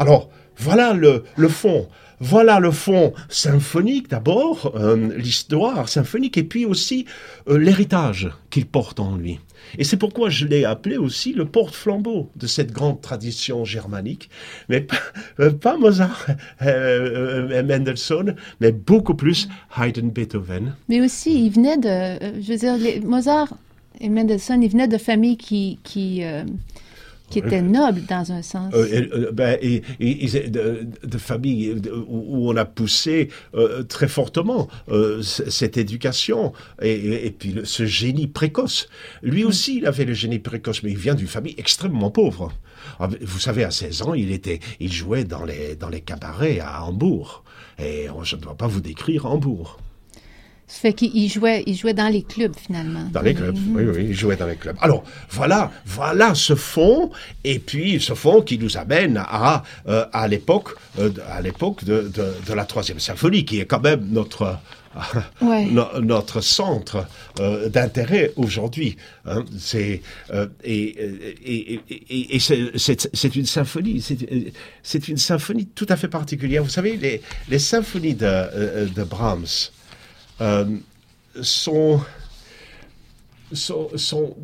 Alors, 0.00 0.28
voilà 0.58 0.92
le, 0.92 1.22
fond. 1.48 1.88
Voilà 2.20 2.58
le 2.58 2.72
fond 2.72 3.12
symphonique 3.28 4.08
d'abord, 4.08 4.72
euh, 4.74 5.16
l'histoire 5.16 5.88
symphonique, 5.88 6.36
et 6.36 6.42
puis 6.42 6.64
aussi 6.64 7.06
euh, 7.48 7.58
l'héritage 7.58 8.30
qu'il 8.50 8.66
porte 8.66 8.98
en 8.98 9.16
lui. 9.16 9.38
Et 9.78 9.84
c'est 9.84 9.96
pourquoi 9.96 10.30
je 10.30 10.46
l'ai 10.46 10.64
appelé 10.64 10.96
aussi 10.96 11.32
le 11.32 11.44
porte-flambeau 11.44 12.30
de 12.34 12.46
cette 12.46 12.72
grande 12.72 13.00
tradition 13.00 13.64
germanique, 13.64 14.30
mais 14.68 14.80
pas, 14.80 14.96
euh, 15.40 15.78
Mozart, 15.78 16.26
euh, 16.62 17.62
Mendelssohn, 17.62 18.34
mais 18.60 18.72
beaucoup 18.72 19.14
plus 19.14 19.48
Haydn, 19.78 20.10
Beethoven. 20.10 20.74
Mais 20.88 21.00
aussi, 21.00 21.46
il 21.46 21.50
venait 21.50 21.76
de, 21.78 22.40
je 22.42 22.52
veux 22.52 22.58
dire, 22.58 23.02
Mozart 23.04 23.54
et 24.00 24.08
Mendelssohn, 24.08 24.62
ils 24.62 24.70
venaient 24.70 24.88
de 24.88 24.98
familles 24.98 25.36
qui 25.36 25.78
qui 27.30 27.38
était 27.38 27.62
noble 27.62 28.02
dans 28.06 28.32
un 28.32 28.42
sens. 28.42 28.72
Euh, 28.74 29.08
euh, 29.12 29.32
ben, 29.32 29.58
et, 29.60 29.82
et, 30.00 30.48
de, 30.48 30.86
de 31.02 31.18
familles 31.18 31.80
où, 32.06 32.50
on 32.50 32.56
a 32.56 32.64
poussé 32.64 33.28
euh, 33.54 33.82
très 33.82 34.08
fortement 34.08 34.68
euh, 34.88 35.22
cette 35.22 35.76
éducation 35.76 36.52
et, 36.80 37.26
et, 37.26 37.30
puis 37.30 37.54
ce 37.64 37.86
génie 37.86 38.26
précoce. 38.26 38.88
Lui 39.22 39.44
aussi, 39.44 39.78
il 39.78 39.86
avait 39.86 40.04
le 40.04 40.14
génie 40.14 40.38
précoce, 40.38 40.82
mais 40.82 40.90
il 40.90 40.98
vient 40.98 41.14
d'une 41.14 41.26
famille 41.26 41.54
extrêmement 41.58 42.10
pauvre. 42.10 42.52
Vous 43.20 43.40
savez, 43.40 43.64
à 43.64 43.70
16 43.70 44.02
ans, 44.02 44.14
il 44.14 44.32
était, 44.32 44.60
il 44.80 44.92
jouait 44.92 45.24
dans 45.24 45.44
les 45.44 45.76
dans 45.76 45.88
les 45.88 46.00
cabarets 46.00 46.60
à 46.60 46.84
Hambourg. 46.84 47.44
Et 47.78 48.06
je 48.22 48.36
ne 48.36 48.40
dois 48.40 48.56
pas 48.56 48.66
vous 48.66 48.80
décrire 48.80 49.26
Hambourg. 49.26 49.78
Ça 50.68 50.80
fait 50.80 50.92
qu'il 50.92 51.30
jouait, 51.30 51.62
il 51.66 51.74
jouait 51.74 51.94
dans 51.94 52.08
les 52.08 52.22
clubs 52.22 52.54
finalement. 52.54 53.08
Dans 53.10 53.22
les 53.22 53.34
clubs, 53.34 53.56
oui, 53.70 53.84
oui, 53.84 54.06
il 54.10 54.14
jouait 54.14 54.36
dans 54.36 54.46
les 54.46 54.56
clubs. 54.56 54.76
Alors 54.80 55.02
voilà, 55.30 55.72
voilà 55.86 56.34
ce 56.34 56.54
fond, 56.54 57.10
et 57.42 57.58
puis 57.58 57.98
ce 58.00 58.12
fond 58.12 58.42
qui 58.42 58.58
nous 58.58 58.76
amène 58.76 59.16
à 59.16 59.62
euh, 59.88 60.04
à 60.12 60.28
l'époque, 60.28 60.76
euh, 60.98 61.10
à 61.30 61.40
l'époque 61.40 61.84
de, 61.84 62.02
de, 62.14 62.34
de, 62.46 62.52
la 62.52 62.66
troisième 62.66 63.00
symphonie, 63.00 63.46
qui 63.46 63.60
est 63.60 63.64
quand 63.64 63.80
même 63.80 64.08
notre 64.10 64.58
ouais. 65.40 65.66
no, 65.66 65.86
notre 66.02 66.40
centre 66.40 67.06
euh, 67.40 67.68
d'intérêt 67.68 68.32
aujourd'hui. 68.36 68.96
Hein, 69.24 69.44
c'est 69.58 70.02
euh, 70.32 70.48
et, 70.64 70.84
et, 71.44 71.80
et, 71.90 72.36
et 72.36 72.38
c'est 72.38 73.36
une 73.36 73.46
symphonie, 73.46 74.04
c'est 74.82 75.08
une 75.08 75.16
symphonie 75.16 75.66
tout 75.66 75.86
à 75.88 75.96
fait 75.96 76.08
particulière. 76.08 76.62
Vous 76.62 76.68
savez, 76.68 76.96
les, 76.96 77.22
les 77.48 77.58
symphonies 77.58 78.14
de, 78.14 78.26
euh, 78.26 78.86
de 78.86 79.04
Brahms 79.04 79.70
euh, 80.40 80.76
sont, 81.42 82.00
sont, 83.52 83.88
sont, 83.96 84.36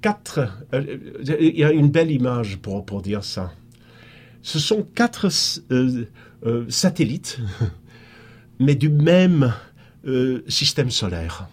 quatre. 0.00 0.40
Euh, 0.72 0.98
il 1.40 1.58
y 1.58 1.64
a 1.64 1.72
une 1.72 1.90
belle 1.90 2.10
image 2.10 2.58
pour, 2.58 2.84
pour 2.84 3.02
dire 3.02 3.24
ça. 3.24 3.52
Ce 4.42 4.58
sont 4.58 4.82
quatre 4.94 5.28
euh, 5.72 6.66
satellites, 6.68 7.40
mais 8.60 8.74
du 8.74 8.88
même 8.88 9.52
système 10.46 10.88
solaire. 10.88 11.48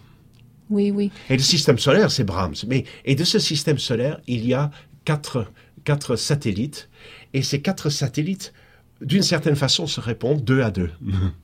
Oui, 0.70 0.92
oui. 0.92 1.10
Et 1.28 1.36
le 1.36 1.42
système 1.42 1.76
solaire, 1.76 2.12
c'est 2.12 2.22
Brahms. 2.22 2.54
Mais, 2.68 2.84
et 3.04 3.16
de 3.16 3.24
ce 3.24 3.40
système 3.40 3.78
solaire, 3.78 4.20
il 4.28 4.46
y 4.46 4.54
a 4.54 4.70
quatre, 5.04 5.50
quatre 5.82 6.14
satellites. 6.14 6.88
Et 7.32 7.42
ces 7.42 7.60
quatre 7.60 7.90
satellites 7.90 8.52
d'une 9.00 9.22
certaine 9.22 9.56
façon, 9.56 9.86
se 9.86 10.00
répondent 10.00 10.42
deux 10.42 10.62
à 10.62 10.70
deux. 10.70 10.90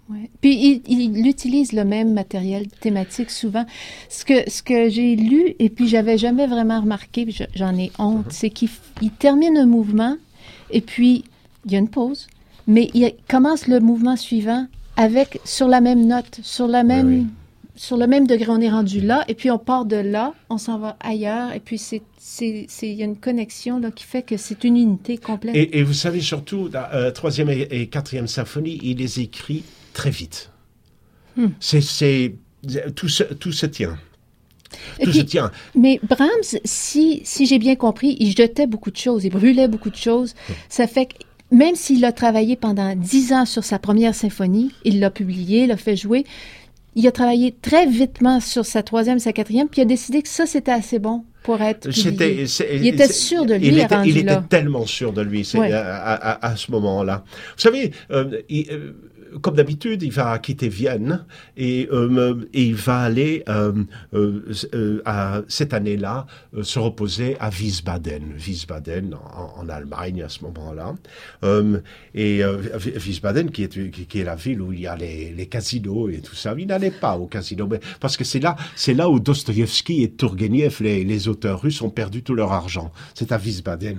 Ouais. 0.08 0.30
Puis 0.40 0.82
il, 0.86 1.16
il, 1.16 1.26
utilise 1.26 1.72
le 1.72 1.84
même 1.84 2.12
matériel 2.12 2.68
thématique 2.68 3.30
souvent. 3.30 3.66
Ce 4.08 4.24
que, 4.24 4.48
ce 4.48 4.62
que 4.62 4.88
j'ai 4.88 5.16
lu, 5.16 5.54
et 5.58 5.68
puis 5.68 5.88
j'avais 5.88 6.16
jamais 6.16 6.46
vraiment 6.46 6.80
remarqué, 6.80 7.26
j'en 7.54 7.76
ai 7.76 7.90
honte, 7.98 8.26
uh 8.26 8.28
-huh. 8.28 8.32
c'est 8.32 8.50
qu'il 8.50 9.10
termine 9.18 9.56
un 9.56 9.66
mouvement, 9.66 10.16
et 10.70 10.80
puis 10.80 11.24
il 11.64 11.72
y 11.72 11.74
a 11.76 11.78
une 11.78 11.88
pause, 11.88 12.28
mais 12.66 12.90
il 12.94 13.12
commence 13.28 13.66
le 13.66 13.80
mouvement 13.80 14.16
suivant 14.16 14.66
avec, 14.96 15.40
sur 15.44 15.68
la 15.68 15.80
même 15.80 16.06
note, 16.06 16.40
sur 16.42 16.66
la 16.66 16.82
même... 16.82 17.08
Oui, 17.08 17.26
oui 17.26 17.39
sur 17.80 17.96
le 17.96 18.06
même 18.06 18.26
degré, 18.26 18.50
on 18.50 18.60
est 18.60 18.68
rendu 18.68 19.00
là, 19.00 19.24
et 19.26 19.32
puis 19.34 19.50
on 19.50 19.58
part 19.58 19.86
de 19.86 19.96
là, 19.96 20.34
on 20.50 20.58
s'en 20.58 20.78
va 20.78 20.98
ailleurs, 21.00 21.54
et 21.54 21.60
puis 21.60 21.78
c'est 21.78 22.02
il 22.42 22.92
y 22.92 23.00
a 23.00 23.06
une 23.06 23.16
connexion 23.16 23.78
là, 23.78 23.90
qui 23.90 24.04
fait 24.04 24.20
que 24.20 24.36
c'est 24.36 24.64
une 24.64 24.76
unité 24.76 25.16
complète. 25.16 25.56
Et, 25.56 25.78
et, 25.78 25.82
vous 25.82 25.94
savez 25.94 26.20
surtout, 26.20 26.68
la 26.70 26.94
euh, 26.94 27.10
troisième 27.10 27.48
et, 27.48 27.62
et, 27.70 27.86
quatrième 27.86 28.26
symphonie, 28.26 28.78
il 28.82 28.98
les 28.98 29.20
écrit 29.20 29.64
très 29.94 30.10
vite. 30.10 30.50
Hmm. 31.36 31.48
C'est 31.58 32.34
tout 32.94 33.08
se, 33.08 33.22
tout 33.22 33.52
se 33.52 33.64
tient. 33.64 33.96
Tout 35.02 35.10
puis- 35.10 35.20
se 35.20 35.22
tient. 35.22 35.50
Mais 35.74 36.00
Brahms, 36.02 36.60
si, 36.66 37.22
si 37.24 37.46
j'ai 37.46 37.58
bien 37.58 37.76
compris, 37.76 38.14
il 38.20 38.36
jetait 38.36 38.66
beaucoup 38.66 38.90
de 38.90 38.98
choses, 38.98 39.24
il 39.24 39.30
brûlait 39.30 39.68
beaucoup 39.68 39.90
de 39.90 39.96
choses. 39.96 40.34
Ça 40.68 40.86
fait 40.86 41.06
que 41.06 41.14
même 41.50 41.74
s'il 41.74 42.04
a 42.04 42.12
travaillé 42.12 42.56
pendant 42.56 42.94
dix 42.94 43.32
ans 43.32 43.44
sur 43.44 43.64
sa 43.64 43.78
première 43.78 44.14
symphonie, 44.14 44.70
il 44.84 45.00
l'a 45.00 45.10
publié, 45.10 45.66
l'a 45.66 45.76
fait 45.76 45.96
jouer, 45.96 46.24
il 46.94 47.06
a 47.06 47.12
travaillé 47.12 47.54
très 47.62 47.86
vitement 47.86 48.40
sur 48.40 48.66
sa 48.66 48.82
troisième, 48.82 49.18
sa 49.18 49.32
quatrième, 49.32 49.68
puis 49.68 49.80
il 49.80 49.84
a 49.84 49.86
décidé 49.86 50.22
que 50.22 50.28
ça, 50.28 50.46
c'était 50.46 50.72
assez 50.72 50.98
bon 50.98 51.24
pour 51.42 51.60
être 51.62 51.88
publié. 51.88 52.46
Il 52.82 52.86
était 52.88 53.06
sûr 53.12 53.46
de 53.46 53.54
lui, 53.54 53.68
Il 53.68 53.78
était, 53.78 53.94
il 54.10 54.18
était 54.18 54.24
tellement 54.48 54.84
sûr 54.86 55.12
de 55.12 55.22
lui 55.22 55.44
c'est- 55.44 55.58
Ouais. 55.58 55.72
à, 55.72 56.14
à- 56.14 56.46
à 56.52 56.56
ce 56.56 56.70
moment-là. 56.72 57.24
Vous 57.56 57.60
savez, 57.62 57.92
euh, 58.10 58.42
il- 58.48 58.66
euh, 58.70 58.92
comme 59.42 59.54
d'habitude, 59.56 60.02
il 60.02 60.12
va 60.12 60.38
quitter 60.38 60.68
Vienne 60.68 61.24
et, 61.56 61.88
euh, 61.92 62.34
et 62.52 62.64
il 62.64 62.74
va 62.74 63.00
aller 63.00 63.42
euh, 63.48 63.72
euh, 64.14 64.42
euh, 64.74 65.02
à, 65.04 65.42
cette 65.48 65.72
année-là 65.74 66.26
euh, 66.56 66.62
se 66.62 66.78
reposer 66.78 67.36
à 67.40 67.50
Wiesbaden, 67.50 68.34
Wiesbaden 68.38 69.14
en, 69.14 69.60
en 69.62 69.68
Allemagne 69.68 70.22
à 70.22 70.28
ce 70.28 70.42
moment-là. 70.44 70.94
Euh, 71.44 71.78
et 72.14 72.42
euh, 72.44 72.58
Wiesbaden, 72.96 73.50
qui 73.50 73.64
est, 73.64 73.90
qui, 73.90 74.06
qui 74.06 74.20
est 74.20 74.24
la 74.24 74.34
ville 74.36 74.60
où 74.60 74.72
il 74.72 74.80
y 74.80 74.86
a 74.86 74.96
les, 74.96 75.32
les 75.32 75.46
casinos 75.46 76.08
et 76.08 76.20
tout 76.20 76.34
ça, 76.34 76.54
il 76.58 76.66
n'allait 76.66 76.90
pas 76.90 77.16
au 77.16 77.26
casino, 77.26 77.66
mais 77.70 77.80
parce 78.00 78.16
que 78.16 78.24
c'est 78.24 78.40
là, 78.40 78.56
c'est 78.76 78.94
là 78.94 79.08
où 79.08 79.20
Dostoïevski 79.20 80.02
et 80.02 80.10
Turgenev, 80.12 80.76
les, 80.80 81.04
les 81.04 81.28
auteurs 81.28 81.60
russes, 81.62 81.80
ont 81.82 81.90
perdu 81.90 82.22
tout 82.22 82.34
leur 82.34 82.52
argent. 82.52 82.92
C'est 83.14 83.32
à 83.32 83.38
Wiesbaden. 83.38 83.98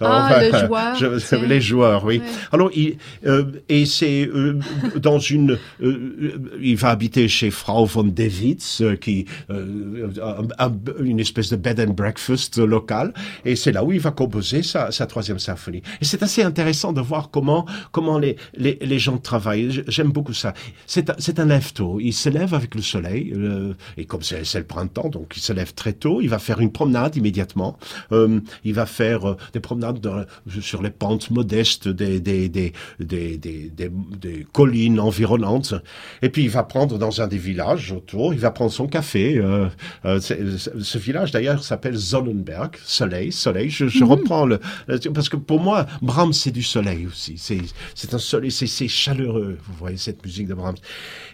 Ah, 0.00 0.40
le 0.42 0.66
joueur, 0.66 0.94
je- 0.96 1.36
les 1.46 1.60
joueurs, 1.60 2.04
oui. 2.04 2.18
Ouais. 2.18 2.24
Alors, 2.52 2.70
il, 2.74 2.96
euh, 3.26 3.44
et 3.68 3.86
c'est 3.86 4.26
euh, 4.26 4.58
dans 5.00 5.18
une, 5.18 5.52
euh, 5.52 5.58
euh, 5.82 6.58
il 6.60 6.76
va 6.76 6.90
habiter 6.90 7.28
chez 7.28 7.50
Frau 7.50 7.84
von 7.86 8.04
Dewitz, 8.04 8.80
euh, 8.80 8.96
qui, 8.96 9.26
un- 9.48 10.48
un- 10.58 10.72
une 11.04 11.20
espèce 11.20 11.50
de 11.50 11.56
bed 11.56 11.80
and 11.80 11.92
breakfast 11.92 12.58
local, 12.58 13.12
et 13.44 13.56
c'est 13.56 13.72
là 13.72 13.84
où 13.84 13.92
il 13.92 14.00
va 14.00 14.10
composer 14.10 14.62
sa, 14.62 14.90
sa 14.90 15.06
troisième 15.06 15.38
symphonie. 15.38 15.82
Et 16.00 16.04
c'est 16.04 16.22
assez 16.22 16.42
intéressant 16.42 16.92
de 16.92 17.00
voir 17.00 17.30
comment, 17.30 17.66
comment 17.90 18.18
les, 18.18 18.36
les, 18.56 18.98
gens 18.98 19.18
travaillent. 19.18 19.82
J'aime 19.88 20.10
beaucoup 20.12 20.32
ça. 20.34 20.54
C'est 20.86 21.10
c'est 21.18 21.38
un 21.40 21.46
lève-tôt. 21.46 21.98
Il 22.00 22.12
se 22.12 22.28
lève 22.28 22.54
avec 22.54 22.74
le 22.74 22.82
soleil, 22.82 23.32
euh, 23.34 23.74
et 23.96 24.04
comme 24.04 24.22
c'est 24.22 24.54
le 24.54 24.64
printemps, 24.64 25.08
donc 25.08 25.32
il 25.36 25.40
se 25.40 25.52
lève 25.52 25.74
très 25.74 25.92
tôt. 25.92 26.20
Il 26.20 26.28
va 26.28 26.38
faire 26.38 26.60
une 26.60 26.72
promenade 26.72 27.16
immédiatement. 27.16 27.78
Euh, 28.12 28.40
il 28.64 28.74
va 28.74 28.86
faire 28.86 29.36
des 29.52 29.60
promenades 29.60 30.00
dans- 30.00 30.24
sur 30.60 30.82
les 30.82 30.90
pentes 30.90 31.30
modestes 31.30 31.88
des, 31.88 32.20
des, 32.20 32.48
des, 32.48 32.72
des, 33.00 33.36
des, 33.38 33.70
des- 33.70 33.90
des 34.20 34.46
collines 34.62 35.00
environnantes. 35.00 35.74
Et 36.22 36.28
puis 36.28 36.42
il 36.44 36.50
va 36.50 36.62
prendre 36.62 36.96
dans 36.98 37.20
un 37.20 37.26
des 37.26 37.38
villages 37.38 37.92
autour, 37.92 38.32
il 38.32 38.40
va 38.40 38.50
prendre 38.50 38.70
son 38.70 38.86
café. 38.86 39.36
euh, 39.38 39.68
euh, 40.04 40.20
ce 40.20 40.98
village 40.98 41.30
d'ailleurs 41.32 41.64
s'appelle 41.64 41.98
Sonnenberg, 41.98 42.76
soleil, 42.84 43.32
soleil. 43.32 43.70
Je, 43.70 43.88
je 43.88 44.04
reprends 44.04 44.46
le, 44.46 44.60
le- 44.86 44.98
parce 45.12 45.28
que 45.28 45.36
pour 45.36 45.60
moi 45.60 45.86
Brahms 46.00 46.32
c'est 46.32 46.50
du 46.52 46.62
soleil 46.62 47.06
aussi. 47.06 47.34
C'est 47.38 47.60
c'est 47.94 48.14
un 48.14 48.18
soleil, 48.18 48.50
c'est 48.50 48.66
c'est 48.68 48.88
chaleureux. 48.88 49.58
Vous 49.66 49.74
voyez 49.78 49.96
cette 49.96 50.24
musique 50.24 50.46
de 50.46 50.54
Brahms. 50.54 50.76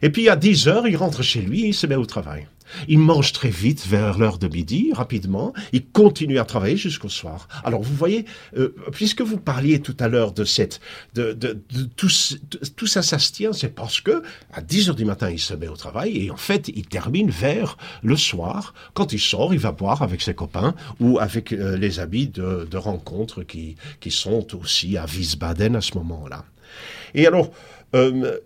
Et 0.03 0.11
puis 0.11 0.29
à 0.29 0.37
10 0.37 0.69
heures, 0.69 0.87
il 0.89 0.97
rentre 0.97 1.23
chez 1.23 1.41
lui 1.43 1.65
et 1.65 1.69
il 1.69 1.75
se 1.75 1.87
met 1.87 1.97
au 1.97 2.07
travail. 2.07 2.47
Il 2.89 2.99
mange 2.99 3.33
très 3.33 3.51
vite 3.51 3.87
vers 3.87 4.19
l'heure 4.19 4.39
de 4.39 4.49
midi, 4.49 4.91
rapidement. 4.93 5.53
Il 5.73 5.87
continue 5.87 6.39
à 6.39 6.45
travailler 6.45 6.77
jusqu'au 6.77 7.09
soir. 7.09 7.49
Alors 7.65 7.83
vous 7.83 7.95
voyez, 7.95 8.25
euh, 8.57 8.75
puisque 8.93 9.23
vous 9.23 9.39
parliez 9.39 9.81
tout 9.81 9.97
à 10.01 10.09
l'heure 10.09 10.33
de 10.33 10.45
cette, 10.45 10.81
de, 11.15 11.33
de, 11.33 11.59
tout 11.97 12.09
ça, 12.87 13.03
ça 13.03 13.19
se 13.19 13.33
tient, 13.33 13.53
c'est 13.53 13.75
parce 13.75 14.01
que 14.01 14.23
à 14.53 14.61
10 14.61 14.91
heures 14.91 14.95
du 14.95 15.05
matin, 15.05 15.31
il 15.31 15.39
se 15.39 15.55
met 15.55 15.69
au 15.69 15.77
travail 15.77 16.25
et 16.25 16.31
en 16.31 16.37
fait, 16.37 16.69
il 16.75 16.87
termine 16.87 17.31
vers 17.31 17.77
le 18.03 18.17
soir. 18.17 18.75
Quand 18.95 19.13
il 19.13 19.21
sort, 19.21 19.55
il 19.55 19.61
va 19.61 19.73
boire 19.73 20.03
avec 20.03 20.23
ses 20.23 20.35
copains 20.35 20.75
ou 21.01 21.19
avec 21.19 21.53
euh, 21.53 21.77
les 21.77 22.01
amis 22.01 22.29
de, 22.29 22.67
de 22.71 22.77
rencontres 22.77 23.43
qui, 23.43 23.77
qui 24.01 24.11
sont 24.11 24.47
aussi 24.57 24.97
à 24.97 25.07
Wiesbaden 25.07 25.77
à 25.77 25.81
ce 25.81 25.95
moment-là. 25.99 26.45
Et 27.15 27.27
alors, 27.27 27.51
euh, 27.95 28.39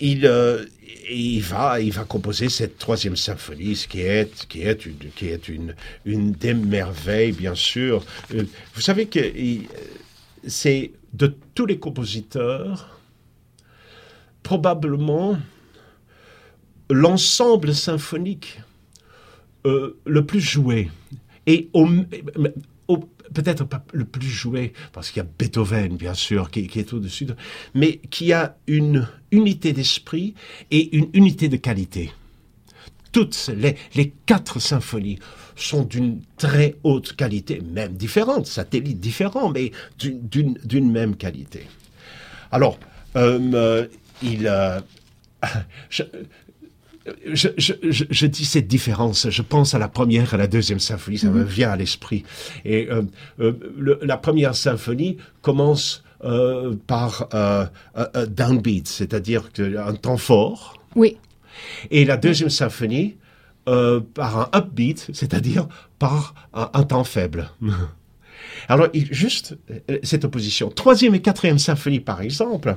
il, 0.00 0.26
euh, 0.26 0.64
il, 1.10 1.40
va, 1.40 1.80
il 1.80 1.92
va 1.92 2.04
composer 2.04 2.48
cette 2.48 2.78
troisième 2.78 3.16
symphonie, 3.16 3.76
ce 3.76 3.86
qui 3.88 4.00
est, 4.00 4.46
qui 4.48 4.62
est, 4.62 4.86
une, 4.86 4.96
qui 5.14 5.28
est 5.28 5.48
une, 5.48 5.74
une 6.04 6.32
des 6.32 6.54
merveilles, 6.54 7.32
bien 7.32 7.54
sûr. 7.54 8.04
Euh, 8.34 8.44
vous 8.74 8.80
savez 8.80 9.06
que 9.06 9.20
il- 9.36 9.68
c'est 10.46 10.92
de 11.12 11.34
tous 11.54 11.66
les 11.66 11.78
compositeurs, 11.78 12.98
probablement 14.42 15.38
l'ensemble 16.90 17.74
symphonique 17.74 18.60
euh, 19.66 19.98
le 20.06 20.24
plus 20.24 20.40
joué. 20.40 20.90
Et 21.46 21.68
au- 21.74 21.88
peut-être 22.98 23.64
pas 23.64 23.84
le 23.92 24.04
plus 24.04 24.28
joué, 24.28 24.72
parce 24.92 25.10
qu'il 25.10 25.22
y 25.22 25.26
a 25.26 25.28
Beethoven, 25.38 25.96
bien 25.96 26.14
sûr, 26.14 26.50
qui, 26.50 26.68
est 26.74 26.92
au-dessus, 26.92 27.26
de, 27.26 27.36
mais 27.74 27.98
qui 28.10 28.32
a 28.32 28.56
une 28.66 29.06
unité 29.30 29.72
d'esprit 29.72 30.34
et 30.70 30.96
une 30.96 31.08
unité 31.12 31.48
de 31.48 31.56
qualité. 31.56 32.10
Toutes 33.12 33.50
les, 33.56 33.76
les 33.94 34.12
quatre 34.26 34.60
symphonies 34.60 35.18
sont 35.56 35.82
d'une 35.82 36.20
très 36.38 36.76
haute 36.84 37.14
qualité, 37.16 37.60
même 37.60 37.92
différentes, 37.94 38.46
satellites 38.46 39.00
différents, 39.00 39.50
mais 39.50 39.72
d'une- 39.98 40.90
même 40.90 41.16
qualité. 41.16 41.66
Alors, 42.52 42.78
euh, 43.16 43.38
euh, 43.54 43.86
il... 44.22 44.46
euh, 44.46 44.80
je, 47.32 47.48
je, 47.58 47.72
je, 47.88 48.04
je 48.10 48.26
dis 48.26 48.44
cette 48.44 48.66
différence, 48.68 49.28
je 49.30 49.42
pense 49.42 49.74
à 49.74 49.78
la 49.78 49.88
première 49.88 50.32
et 50.32 50.34
à 50.34 50.38
la 50.38 50.46
deuxième 50.46 50.80
symphonie, 50.80 51.18
ça 51.18 51.28
me 51.28 51.42
vient 51.44 51.70
à 51.70 51.76
l'esprit. 51.76 52.24
Et 52.64 52.88
euh, 52.90 53.02
euh, 53.40 53.52
le- 53.76 53.98
la 54.02 54.16
première 54.16 54.54
symphonie 54.54 55.16
commence 55.42 56.02
euh, 56.24 56.74
par 56.86 57.28
un 57.32 58.26
downbeat, 58.26 58.86
c'est-à-dire 58.88 59.48
un 59.58 59.94
temps 59.94 60.16
fort, 60.18 60.74
Oui. 60.96 61.16
et 61.90 62.04
la 62.04 62.16
deuxième 62.16 62.50
symphonie 62.50 63.16
par 63.64 64.38
un 64.38 64.48
upbeat, 64.58 65.08
c'est-à-dire 65.12 65.68
par 65.98 66.34
un, 66.54 66.70
un 66.74 66.82
temps 66.82 67.04
faible. 67.04 67.50
Alors, 68.68 68.88
il- 68.92 69.12
juste 69.12 69.56
euh, 69.70 69.98
cette 70.02 70.24
opposition. 70.24 70.68
Troisième 70.70 71.14
et 71.14 71.20
quatrième 71.22 71.58
symphonie, 71.58 72.00
par 72.00 72.20
exemple, 72.22 72.76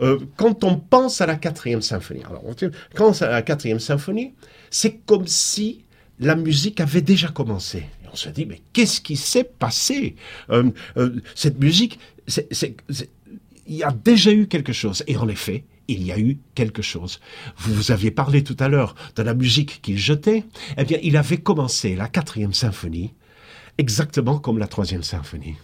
euh, 0.00 0.18
quand 0.36 0.64
on 0.64 0.76
pense 0.76 1.20
à 1.20 1.26
la 1.26 1.36
quatrième 1.36 1.82
symphonie, 1.82 2.22
alors, 2.28 2.42
quand 2.42 2.62
on 2.66 2.70
pense 2.96 3.22
à 3.22 3.28
la 3.30 3.42
quatrième 3.42 3.80
symphonie, 3.80 4.34
c'est 4.70 4.98
comme 5.06 5.26
si 5.26 5.84
la 6.20 6.34
musique 6.36 6.80
avait 6.80 7.02
déjà 7.02 7.28
commencé. 7.28 7.84
On 8.12 8.16
se 8.16 8.28
dit, 8.28 8.46
mais 8.46 8.60
qu'est-ce 8.72 9.00
qui 9.00 9.16
s'est 9.16 9.42
passé? 9.44 10.14
Euh, 10.50 10.70
Cette 11.34 11.58
musique, 11.58 11.98
il 13.66 13.74
y 13.74 13.82
a 13.82 13.90
déjà 13.90 14.32
eu 14.32 14.46
quelque 14.46 14.72
chose. 14.72 15.02
Et 15.08 15.16
en 15.16 15.28
effet, 15.28 15.64
il 15.88 16.02
y 16.06 16.12
a 16.12 16.18
eu 16.18 16.38
quelque 16.54 16.80
chose. 16.82 17.20
Vous, 17.56 17.74
vous 17.74 17.90
aviez 17.90 18.10
parlé 18.10 18.44
tout 18.44 18.56
à 18.60 18.68
l'heure 18.68 18.94
de 19.16 19.22
la 19.22 19.34
musique 19.34 19.80
qu'il 19.82 19.98
jetait. 19.98 20.44
Eh 20.78 20.84
bien, 20.84 20.98
il 21.02 21.16
avait 21.16 21.38
commencé 21.38 21.96
la 21.96 22.08
quatrième 22.08 22.54
symphonie 22.54 23.12
exactement 23.78 24.38
comme 24.38 24.58
la 24.58 24.66
troisième 24.66 25.02
symphonie. 25.02 25.56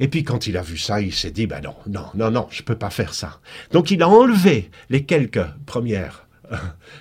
Et 0.00 0.08
puis 0.08 0.24
quand 0.24 0.46
il 0.46 0.56
a 0.56 0.62
vu 0.62 0.78
ça, 0.78 1.00
il 1.00 1.12
s'est 1.14 1.30
dit, 1.30 1.46
ben 1.46 1.60
non, 1.62 1.74
non, 1.86 2.06
non, 2.14 2.30
non, 2.30 2.46
je 2.50 2.62
peux 2.62 2.76
pas 2.76 2.90
faire 2.90 3.14
ça. 3.14 3.40
Donc 3.72 3.90
il 3.90 4.02
a 4.02 4.08
enlevé 4.08 4.70
les 4.88 5.04
quelques 5.04 5.44
premières, 5.66 6.26
euh, 6.52 6.56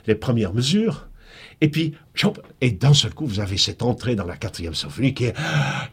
les 0.07 0.15
premières 0.15 0.53
mesures, 0.53 1.07
et 1.61 1.69
puis, 1.69 1.93
et 2.61 2.71
d'un 2.71 2.93
seul 2.93 3.13
coup, 3.13 3.25
vous 3.25 3.39
avez 3.39 3.57
cette 3.57 3.81
entrée 3.81 4.15
dans 4.15 4.25
la 4.25 4.37
quatrième 4.37 4.75
symphonie 4.75 5.13
qui 5.13 5.25
est, 5.25 5.33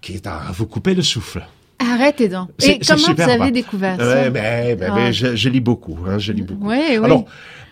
qui 0.01 0.15
est 0.15 0.27
à 0.27 0.43
vous 0.53 0.67
couper 0.67 0.95
le 0.95 1.03
souffle. 1.03 1.45
Arrêtez 1.79 2.29
donc. 2.29 2.51
C'est- 2.59 2.73
Et 2.77 2.79
comment 2.87 3.15
vous 3.15 3.21
avez 3.23 3.51
découvert 3.51 3.97
ça? 3.99 4.31
Mais, 4.31 4.77
mais, 4.77 4.87
Ah. 4.89 4.95
mais 4.95 5.13
je, 5.13 5.35
je 5.37 5.49
lis 5.49 5.61
beaucoup, 5.61 5.99
hein, 6.07 6.19
je 6.19 6.33
lis 6.33 6.43
beaucoup. 6.43 6.69
Oui, 6.69 6.79
oui. 6.91 6.97
Alors, 7.05 7.25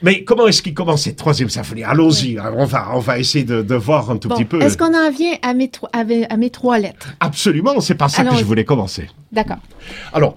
mais 0.05 0.23
comment 0.23 0.47
est-ce 0.47 0.63
qu'il 0.63 0.75
commence 0.75 1.03
cette 1.03 1.17
troisième 1.17 1.49
symphonie? 1.49 1.83
Allons-y, 1.83 2.39
on 2.39 2.65
va, 2.67 2.91
on 2.95 2.99
va 3.01 3.19
essayer 3.19 3.45
de, 3.45 3.63
de 3.63 3.75
voir 3.75 4.11
un 4.11 4.19
tout 4.19 4.29
Bon, 4.29 4.37
petit 4.37 4.45
peu. 4.45 4.61
Est-ce 4.63 4.77
qu'on 4.79 4.95
en 4.95 5.11
vient 5.11 5.35
à 5.43 5.55
mes, 5.55 5.69
tro- 5.71 5.89
à 5.93 6.05
mes- 6.05 6.27
à 6.29 6.37
mes 6.37 6.51
trois 6.51 6.79
lettres? 6.79 7.09
Absolument, 7.21 7.81
c'est 7.81 7.95
par 7.97 8.11
ça 8.11 8.25
que 8.25 8.37
je 8.37 8.45
voulais 8.45 8.65
commencer. 8.65 9.09
D'accord. 9.33 9.59
Alors, 10.13 10.37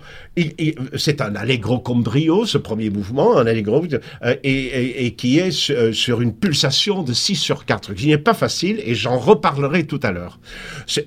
c'est 0.98 1.22
un 1.22 1.36
allegro 1.36 1.80
con 1.80 1.98
brio, 1.98 2.46
ce 2.46 2.58
premier 2.58 2.90
mouvement, 2.90 3.38
un 3.38 3.46
allegro, 3.46 3.84
euh, 4.24 4.36
et, 4.44 4.52
et- 4.52 5.06
et 5.06 5.14
qui 5.16 5.38
est 5.40 5.52
sur, 5.52 5.76
euh, 5.78 5.94
sur 5.94 6.22
une 6.22 6.34
pulsation 6.34 7.04
de 7.04 7.14
6 7.14 7.36
sur 7.36 7.66
4, 7.66 7.94
qui 7.94 8.08
n'est 8.08 8.18
pas 8.18 8.34
facile, 8.34 8.82
et 8.86 8.96
j'en 8.96 9.18
reparlerai 9.20 9.86
tout 9.86 10.00
à 10.04 10.12
l'heure. 10.12 10.40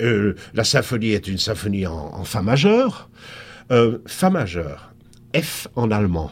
Euh, 0.00 0.34
la 0.54 0.64
symphonie 0.64 1.10
est 1.10 1.26
une 1.26 1.38
symphonie 1.38 1.86
en, 1.86 2.12
en 2.14 2.24
fa 2.24 2.42
majeur, 2.42 3.08
euh, 3.72 3.98
fa 4.06 4.30
majeur, 4.30 4.92
F 5.34 5.66
en 5.76 5.90
allemand. 5.90 6.30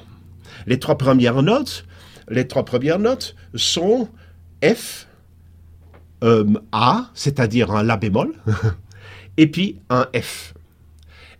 Les 0.67 0.79
trois 0.79 0.99
premières 0.99 1.43
notes, 1.43 1.85
les 2.31 2.47
trois 2.47 2.64
premières 2.64 2.99
notes 2.99 3.35
sont 3.55 4.09
F, 4.62 5.07
euh, 6.25 6.45
A, 6.73 7.11
c'est-à-dire 7.14 7.71
un 7.71 7.83
La 7.83 7.97
bémol, 7.97 8.35
et 9.37 9.47
puis 9.47 9.79
un 9.88 10.07
F. 10.14 10.55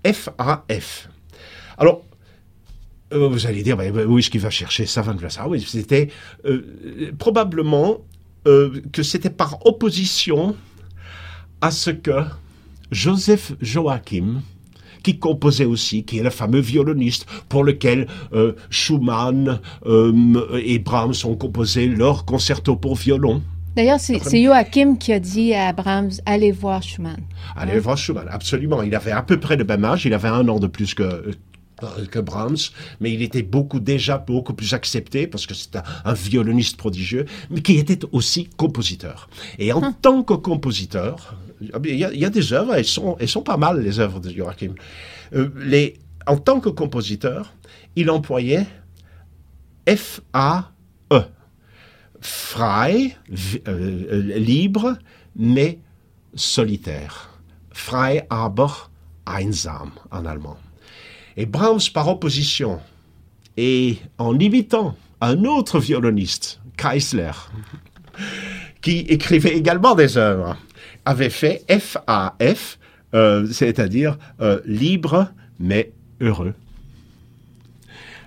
F, 0.07 0.29
A, 0.38 0.64
F. 0.70 1.09
Alors, 1.77 2.05
euh, 3.12 3.29
vous 3.29 3.46
allez 3.46 3.62
dire, 3.62 3.77
où 4.07 4.18
est-ce 4.18 4.31
qu'il 4.31 4.40
va 4.40 4.51
chercher 4.51 4.87
ça, 4.87 5.03
Ah 5.38 5.48
oui, 5.48 5.61
c'était 5.61 6.09
euh, 6.44 7.12
probablement 7.18 7.98
que 8.44 9.03
c'était 9.03 9.29
par 9.29 9.66
opposition 9.66 10.57
à 11.61 11.70
ce 11.70 11.90
que 11.90 12.22
Joseph 12.90 13.53
Joachim, 13.61 14.40
qui 15.02 15.18
composait 15.18 15.64
aussi, 15.64 16.04
qui 16.04 16.18
est 16.18 16.22
le 16.22 16.30
fameux 16.30 16.61
violoniste 16.61 17.26
pour 17.48 17.64
lequel 17.64 18.06
euh, 18.32 18.52
Schumann 18.70 19.61
euh, 19.87 20.61
et 20.62 20.78
Brahms 20.78 21.14
ont 21.24 21.37
composé 21.37 21.87
leur 21.87 22.24
concerto 22.24 22.76
pour 22.76 22.96
violon. 22.96 23.42
D'ailleurs, 23.76 24.00
c'est 24.00 24.18
Joachim 24.18 24.96
qui 24.96 25.12
a 25.12 25.20
dit 25.20 25.54
à 25.54 25.72
Brahms 25.72 26.11
allez 26.26 26.50
voir 26.50 26.82
Schumann. 26.82 27.20
Allez 27.54 27.74
hein? 27.74 27.80
voir 27.80 27.96
Schumann, 27.96 28.26
absolument. 28.28 28.82
Il 28.82 28.94
avait 28.94 29.12
à 29.12 29.22
peu 29.22 29.38
près 29.38 29.56
le 29.56 29.64
même 29.64 29.84
âge, 29.84 30.04
il 30.04 30.14
avait 30.14 30.28
un 30.28 30.48
an 30.48 30.58
de 30.58 30.66
plus 30.66 30.94
que, 30.94 31.30
que 32.11 32.18
Brahms, 32.18 32.56
mais 33.00 33.12
il 33.12 33.22
était 33.22 33.42
beaucoup 33.42 33.78
déjà 33.78 34.18
beaucoup 34.18 34.52
plus 34.52 34.74
accepté 34.74 35.28
parce 35.28 35.46
que 35.46 35.54
c'était 35.54 35.78
un, 36.04 36.12
violoniste 36.12 36.76
prodigieux, 36.76 37.26
mais 37.50 37.62
qui 37.62 37.78
était 37.78 38.00
aussi 38.11 38.48
compositeur. 38.56 39.28
Et 39.61 39.72
en 39.72 39.82
hum. 39.82 39.94
tant 40.02 40.22
que 40.24 40.34
compositeur, 40.34 41.37
il 41.60 41.94
y, 41.94 42.24
a, 42.24 42.30
des 42.30 42.52
œuvres, 42.52 42.74
elles 42.74 42.84
sont, 42.84 43.42
pas 43.42 43.56
mal 43.56 43.80
les 43.80 44.00
œuvres 44.00 44.20
de 44.20 44.30
Joachim. 44.30 44.74
Euh, 45.34 45.90
en 46.26 46.36
tant 46.36 46.60
que 46.60 46.68
compositeur, 46.68 47.54
il 47.96 48.10
employait 48.10 48.66
F-A-E, 49.88 51.20
frei, 52.20 53.16
euh, 53.66 54.38
libre, 54.38 54.98
mais 55.36 55.78
solitaire. 56.34 57.40
Frei, 57.72 58.26
aber 58.30 58.90
einsam 59.26 59.92
en 60.10 60.26
allemand. 60.26 60.58
Et 61.36 61.46
Brahms, 61.46 61.90
par 61.92 62.08
opposition, 62.08 62.80
et 63.56 63.98
en 64.18 64.38
imitant 64.38 64.96
un 65.20 65.44
autre 65.44 65.78
violoniste, 65.78 66.60
Kreisler, 66.76 67.32
qui 68.80 68.98
écrivait 69.00 69.56
également 69.56 69.94
des 69.94 70.16
œuvres, 70.16 70.56
avait 71.08 71.30
fait 71.30 71.64
FAF, 71.70 72.78
euh, 73.14 73.46
c'est-à-dire 73.50 74.18
euh, 74.42 74.60
libre 74.66 75.32
mais 75.58 75.92
heureux. 76.20 76.54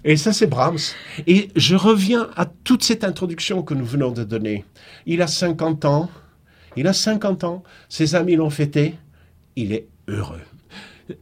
Et 0.03 0.17
ça, 0.17 0.33
c'est 0.33 0.47
Brahms. 0.47 0.79
Et 1.27 1.49
je 1.55 1.75
reviens 1.75 2.29
à 2.35 2.47
toute 2.47 2.81
cette 2.81 3.03
introduction 3.03 3.61
que 3.61 3.75
nous 3.75 3.85
venons 3.85 4.09
de 4.09 4.23
donner. 4.23 4.65
Il 5.05 5.21
a 5.21 5.27
50 5.27 5.85
ans. 5.85 6.09
Il 6.75 6.87
a 6.87 6.93
50 6.93 7.43
ans. 7.43 7.61
Ses 7.87 8.15
amis 8.15 8.35
l'ont 8.35 8.49
fêté. 8.49 8.95
Il 9.55 9.73
est 9.73 9.87
heureux. 10.07 10.41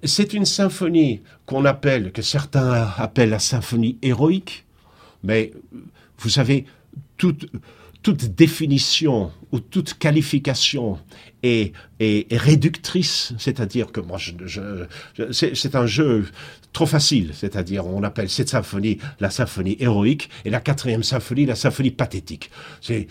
C'est 0.06 0.34
une 0.34 0.46
symphonie 0.46 1.22
qu'on 1.46 1.66
appelle, 1.66 2.14
que 2.14 2.22
certains 2.22 2.90
appellent 2.98 3.32
la 3.32 3.40
symphonie 3.40 3.98
héroïque. 4.02 4.66
Mais 5.24 5.52
vous 6.20 6.30
savez, 6.30 6.66
toute, 7.18 7.48
toute 8.02 8.26
définition 8.36 9.32
ou 9.52 9.60
toute 9.60 9.96
qualification 9.96 11.00
est, 11.44 11.74
est, 12.00 12.26
réductrice, 12.32 13.34
c'est-à-dire 13.38 13.92
que 13.92 14.00
moi, 14.00 14.18
je, 14.18 14.32
je, 14.46 15.32
c'est 15.32 15.76
un 15.76 15.86
jeu 15.86 16.26
trop 16.72 16.86
facile, 16.86 17.32
c'est-à-dire 17.34 17.86
on 17.88 18.04
appelle 18.04 18.30
cette 18.30 18.50
symphonie 18.50 19.00
la 19.20 19.30
symphonie 19.30 19.76
héroïque 19.80 20.30
et 20.46 20.50
la 20.50 20.60
quatrième 20.60 21.04
symphonie 21.04 21.46
la 21.46 21.56
symphonie 21.56 21.92
pathétique. 21.92 22.52
C'est 22.82 23.08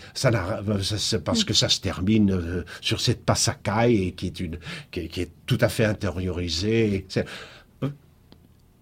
parce 1.25 1.43
que 1.43 1.53
ça 1.53 1.69
se 1.69 1.81
termine 1.81 2.31
euh, 2.31 2.63
sur 2.81 3.01
cette 3.01 3.25
passacaille 3.25 4.13
qui 4.15 4.27
est 4.27 4.39
une 4.39 4.57
qui 4.91 5.01
est 5.01 5.31
tout 5.45 5.57
à 5.61 5.69
fait 5.69 5.85
intériorisée 5.85 7.05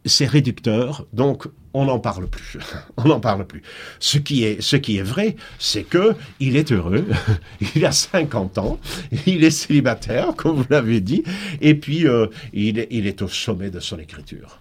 c'est 0.08 0.26
réducteur, 0.26 1.06
donc 1.14 1.48
on 1.74 1.86
n'en 1.86 2.00
parle 2.00 2.28
plus. 2.28 2.58
on 2.98 3.06
n'en 3.06 3.20
parle 3.20 3.46
plus. 3.46 3.62
Ce 4.00 4.18
qui 4.18 4.44
est, 4.44 4.62
ce 4.62 4.76
qui 4.76 4.98
est 4.98 5.04
vrai, 5.04 5.36
c'est 5.60 5.84
que 5.84 6.16
il 6.40 6.56
est 6.56 6.72
heureux, 6.72 7.06
il 7.76 7.86
a 7.86 7.92
50 7.92 8.58
ans, 8.58 8.80
il 9.26 9.44
est 9.44 9.52
célibataire, 9.52 10.36
comme 10.36 10.58
vous 10.58 10.66
l'avez 10.70 11.02
dit, 11.02 11.24
et 11.62 11.76
puis 11.76 12.08
euh, 12.08 12.28
il, 12.54 12.80
est, 12.80 12.88
il 12.92 13.08
est 13.08 13.22
au 13.22 13.28
sommet 13.28 13.70
de 13.70 13.80
son 13.80 14.00
écriture. 14.00 14.60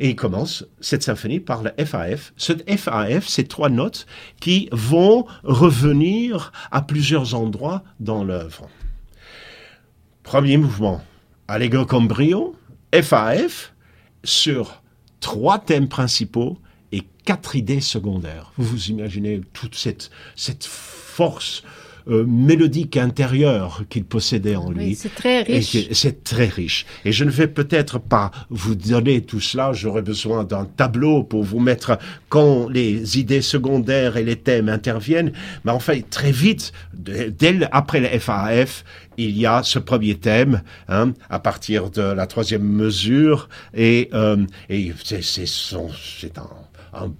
Et 0.00 0.10
il 0.10 0.16
commence 0.16 0.64
cette 0.80 1.02
symphonie 1.02 1.40
par 1.40 1.62
le 1.62 1.72
FAF. 1.84 2.32
Ce 2.36 2.52
FAF, 2.52 3.26
c'est 3.26 3.48
trois 3.48 3.68
notes 3.68 4.06
qui 4.40 4.68
vont 4.70 5.26
revenir 5.42 6.52
à 6.70 6.82
plusieurs 6.82 7.34
endroits 7.34 7.82
dans 7.98 8.22
l'œuvre. 8.22 8.68
Premier 10.22 10.56
mouvement, 10.56 11.02
Allegro 11.48 11.84
con 11.84 12.06
FAF, 12.92 13.72
sur 14.24 14.82
trois 15.20 15.58
thèmes 15.58 15.88
principaux 15.88 16.58
et 16.92 17.02
quatre 17.24 17.56
idées 17.56 17.80
secondaires. 17.80 18.52
Vous 18.56 18.64
vous 18.64 18.90
imaginez 18.90 19.40
toute 19.52 19.74
cette, 19.74 20.10
cette 20.36 20.64
force 20.64 21.62
euh, 22.08 22.24
mélodique 22.26 22.96
intérieure 22.96 23.82
qu'il 23.88 24.04
possédait 24.04 24.56
en 24.56 24.70
lui. 24.70 24.94
c'est 24.94 25.14
très 25.14 25.42
riche. 25.42 25.88
C'est 25.92 26.24
très 26.24 26.46
riche. 26.46 26.86
Et 27.04 27.12
je 27.12 27.24
ne 27.24 27.30
vais 27.30 27.48
peut-être 27.48 27.98
pas 27.98 28.30
vous 28.50 28.74
donner 28.74 29.20
tout 29.20 29.40
cela. 29.40 29.72
J'aurais 29.72 30.02
besoin 30.02 30.44
d'un 30.44 30.64
tableau 30.64 31.22
pour 31.22 31.44
vous 31.44 31.60
mettre 31.60 31.98
quand 32.28 32.68
les 32.68 33.18
idées 33.18 33.42
secondaires 33.42 34.16
et 34.16 34.24
les 34.24 34.36
thèmes 34.36 34.68
interviennent. 34.68 35.32
Mais 35.64 35.72
en 35.72 35.80
fait, 35.80 36.08
très 36.08 36.32
vite, 36.32 36.72
dès 36.94 37.58
après 37.72 38.00
le 38.00 38.18
FAF, 38.18 38.84
il 39.16 39.36
y 39.36 39.46
a 39.46 39.62
ce 39.62 39.78
premier 39.78 40.14
thème 40.14 40.62
hein, 40.88 41.12
à 41.28 41.38
partir 41.40 41.90
de 41.90 42.02
la 42.02 42.26
troisième 42.26 42.62
mesure 42.62 43.48
et, 43.74 44.08
euh, 44.14 44.44
et 44.70 44.92
c'est 45.02 46.38
un, 46.38 46.48
un 46.94 47.12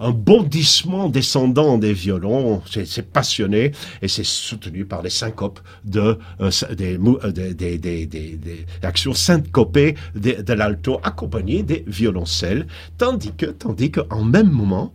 un 0.00 0.10
bondissement 0.12 1.08
descendant 1.08 1.78
des 1.78 1.92
violons, 1.92 2.62
c'est 2.66 3.12
passionné 3.12 3.72
et 4.00 4.08
c'est 4.08 4.24
soutenu 4.24 4.86
par 4.86 5.02
les 5.02 5.10
syncopes 5.10 5.60
de, 5.84 6.18
euh, 6.40 6.50
des, 6.74 6.98
euh, 6.98 7.30
des, 7.30 8.66
actions 8.82 9.12
syncopées 9.12 9.94
de, 10.14 10.52
l'alto 10.52 11.00
accompagnées 11.02 11.62
des 11.62 11.84
violoncelles, 11.86 12.66
tandis 12.98 13.32
que, 13.36 13.46
tandis 13.46 13.90
qu'en 13.90 14.24
même 14.24 14.50
moment, 14.50 14.92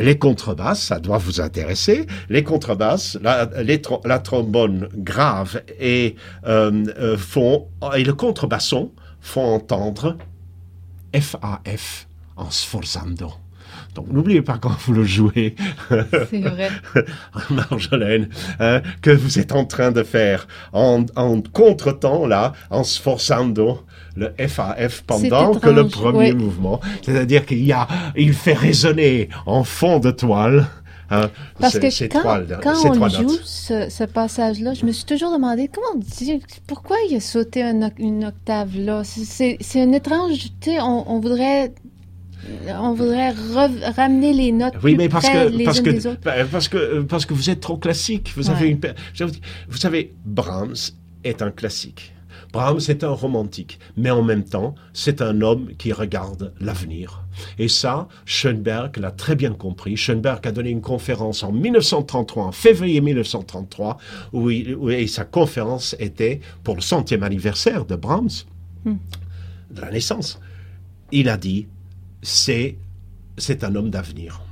les 0.00 0.18
contrebasses, 0.18 0.82
ça 0.82 0.98
doit 0.98 1.18
vous 1.18 1.40
intéresser, 1.40 2.06
les 2.28 2.44
contrebasses, 2.44 3.18
la, 3.22 3.48
la 4.04 4.18
trombone 4.18 4.88
grave 4.94 5.62
et, 5.80 6.16
euh, 6.46 6.84
euh, 6.98 7.16
font, 7.16 7.68
et 7.96 8.04
le 8.04 8.12
contrebasson 8.12 8.92
font 9.20 9.54
entendre 9.54 10.18
FAF 11.14 12.06
en 12.36 12.50
sforzando. 12.50 13.32
Donc 13.98 14.12
n'oubliez 14.12 14.42
pas 14.42 14.58
quand 14.58 14.70
vous 14.86 14.92
le 14.92 15.02
jouez, 15.02 15.56
vrai, 15.90 16.70
Marjolaine, 17.50 18.28
hein, 18.60 18.80
que 19.02 19.10
vous 19.10 19.40
êtes 19.40 19.50
en 19.50 19.64
train 19.64 19.90
de 19.90 20.04
faire 20.04 20.46
en, 20.72 21.04
en 21.16 21.40
contretemps 21.40 22.24
là, 22.24 22.52
en 22.70 22.84
sforzando 22.84 23.84
le 24.14 24.32
FAF 24.46 25.02
pendant 25.02 25.52
que 25.56 25.68
le 25.68 25.88
premier 25.88 26.32
mouvement, 26.32 26.80
c'est-à-dire 27.02 27.44
qu'il 27.44 27.64
y 27.64 27.72
a, 27.72 27.88
il 28.16 28.34
fait 28.34 28.52
résonner 28.52 29.30
en 29.46 29.64
fond 29.64 29.98
de 29.98 30.12
toile. 30.12 30.68
Hein, 31.10 31.30
Parce 31.58 31.76
que 31.80 32.06
quand, 32.06 32.60
quand 32.62 33.00
on 33.00 33.08
joue 33.08 33.36
ce, 33.42 33.88
ce 33.90 34.04
passage-là, 34.04 34.74
je 34.74 34.84
me 34.86 34.92
suis 34.92 35.06
toujours 35.06 35.32
demandé 35.32 35.68
comment 35.68 35.98
dire, 35.98 36.38
pourquoi 36.68 36.98
il 37.08 37.16
a 37.16 37.20
sauté 37.20 37.62
une 37.98 38.24
octave 38.24 38.76
là? 38.76 39.02
C'est 39.04 39.58
une 39.74 39.94
étrange, 39.94 40.50
tu 40.60 40.70
sais, 40.70 40.80
on, 40.80 41.10
on 41.10 41.18
voudrait 41.18 41.72
on 42.80 42.94
voudrait 42.94 43.30
ramener 43.96 44.32
les 44.32 44.52
notes 44.52 44.74
oui, 44.82 44.94
mais 44.96 45.08
parce 45.08 45.28
que, 45.28 45.48
les 45.48 45.64
parce 45.64 45.80
que, 45.80 45.90
des 45.90 46.06
autres. 46.06 46.20
Parce 46.50 46.68
que 46.68 47.00
parce 47.02 47.26
que 47.26 47.34
vous 47.34 47.50
êtes 47.50 47.60
trop 47.60 47.76
classique. 47.76 48.32
Vous 48.36 48.50
avez 48.50 48.68
une, 48.68 48.80
vous 49.68 49.76
savez, 49.76 50.14
Brahms 50.24 50.74
est 51.24 51.42
un 51.42 51.50
classique. 51.50 52.12
Brahms 52.52 52.80
est 52.88 53.04
un 53.04 53.10
romantique, 53.10 53.78
mais 53.96 54.10
en 54.10 54.22
même 54.22 54.44
temps, 54.44 54.74
c'est 54.92 55.20
un 55.20 55.42
homme 55.42 55.68
qui 55.76 55.92
regarde 55.92 56.54
l'avenir. 56.60 57.24
Et 57.58 57.68
ça, 57.68 58.08
Schoenberg 58.24 58.96
l'a 58.96 59.10
très 59.10 59.36
bien 59.36 59.52
compris. 59.52 59.96
Schoenberg 59.96 60.46
a 60.46 60.52
donné 60.52 60.70
une 60.70 60.80
conférence 60.80 61.42
en 61.42 61.52
1933, 61.52 62.44
en 62.46 62.52
février 62.52 63.00
1933, 63.00 63.98
où, 64.32 64.50
et 64.50 65.06
sa 65.06 65.24
conférence 65.24 65.94
était 65.98 66.40
pour 66.64 66.74
le 66.74 66.80
centième 66.80 67.22
anniversaire 67.22 67.84
de 67.84 67.96
Brahms, 67.96 68.44
hmm. 68.84 68.96
de 69.70 69.80
la 69.80 69.90
naissance. 69.90 70.40
Il 71.12 71.28
a 71.28 71.36
dit 71.36 71.68
c'est, 72.22 72.76
c'est 73.36 73.64
un 73.64 73.74
homme 73.74 73.90
d'avenir. 73.90 74.42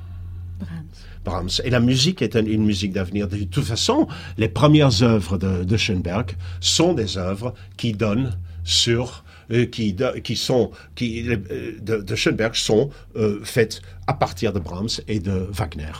Brahms. 1.26 1.60
Et 1.64 1.70
la 1.70 1.80
musique 1.80 2.22
est 2.22 2.36
une, 2.36 2.64
musique 2.64 2.92
d'avenir. 2.92 3.28
De 3.28 3.36
toute 3.44 3.64
façon, 3.64 4.06
les 4.38 4.48
premières 4.48 5.02
œuvres 5.02 5.36
de, 5.36 5.76
Schoenberg 5.76 6.36
sont 6.60 6.94
des 6.94 7.18
œuvres 7.18 7.52
qui 7.76 7.92
donnent 7.92 8.38
sur 8.64 9.24
euh, 9.50 9.66
qui, 9.66 9.94
qui 10.24 10.36
sont 10.36 10.70
qui 10.94 11.28
euh, 11.28 11.76
de, 11.80 12.14
Schoenberg 12.14 12.54
sont 12.54 12.90
euh, 13.16 13.40
faites 13.44 13.82
à 14.06 14.14
partir 14.14 14.52
de 14.52 14.60
Brahms 14.60 14.88
et 15.08 15.20
de 15.20 15.46
Wagner. 15.50 15.92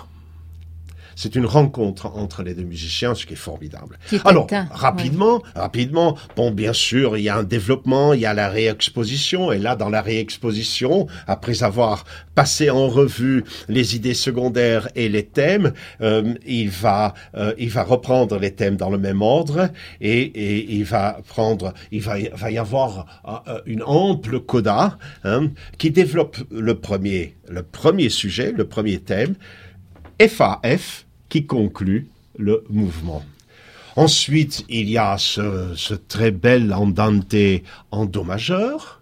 C'est 1.16 1.34
une 1.34 1.46
rencontre 1.46 2.06
entre 2.14 2.42
les 2.42 2.54
deux 2.54 2.62
musiciens, 2.62 3.14
ce 3.14 3.26
qui 3.26 3.32
est 3.32 3.36
formidable. 3.36 3.98
Qui 4.08 4.16
est 4.16 4.26
Alors, 4.26 4.44
éteint, 4.44 4.68
rapidement, 4.70 5.42
rapidement, 5.54 6.16
bon, 6.36 6.50
bien 6.50 6.74
sûr, 6.74 7.16
il 7.16 7.24
y 7.24 7.28
a 7.28 7.36
un 7.36 7.42
développement, 7.42 8.12
il 8.12 8.20
y 8.20 8.26
a 8.26 8.34
la 8.34 8.50
réexposition, 8.50 9.50
et 9.50 9.58
là, 9.58 9.74
dans 9.76 9.88
la 9.88 10.02
réexposition, 10.02 11.08
après 11.26 11.62
avoir 11.62 12.04
passé 12.34 12.68
en 12.68 12.86
revue 12.86 13.44
les 13.68 13.96
idées 13.96 14.14
secondaires 14.14 14.88
et 14.94 15.08
les 15.08 15.24
thèmes, 15.24 15.72
euh, 16.02 16.34
il 16.46 16.68
va, 16.68 17.14
euh, 17.34 17.54
il 17.58 17.70
va 17.70 17.82
reprendre 17.82 18.38
les 18.38 18.54
thèmes 18.54 18.76
dans 18.76 18.90
le 18.90 18.98
même 18.98 19.22
ordre, 19.22 19.70
et, 20.02 20.20
et 20.20 20.74
il 20.74 20.84
va 20.84 21.20
prendre, 21.26 21.72
il 21.90 22.02
va, 22.02 22.16
va 22.34 22.50
y 22.50 22.58
avoir 22.58 23.42
euh, 23.48 23.60
une 23.64 23.82
ample 23.82 24.40
coda 24.40 24.98
hein, 25.24 25.50
qui 25.78 25.90
développe 25.90 26.36
le 26.50 26.74
premier, 26.78 27.36
le 27.48 27.62
premier 27.62 28.10
sujet, 28.10 28.52
le 28.52 28.68
premier 28.68 28.98
thème, 28.98 29.34
FAF, 30.20 31.05
qui 31.28 31.46
conclut 31.46 32.08
le 32.38 32.64
mouvement. 32.70 33.24
Ensuite, 33.96 34.64
il 34.68 34.90
y 34.90 34.98
a 34.98 35.16
ce, 35.18 35.72
ce 35.74 35.94
très 35.94 36.30
bel 36.30 36.72
andante 36.74 37.34
en 37.90 38.04
do 38.04 38.24
majeur, 38.24 38.95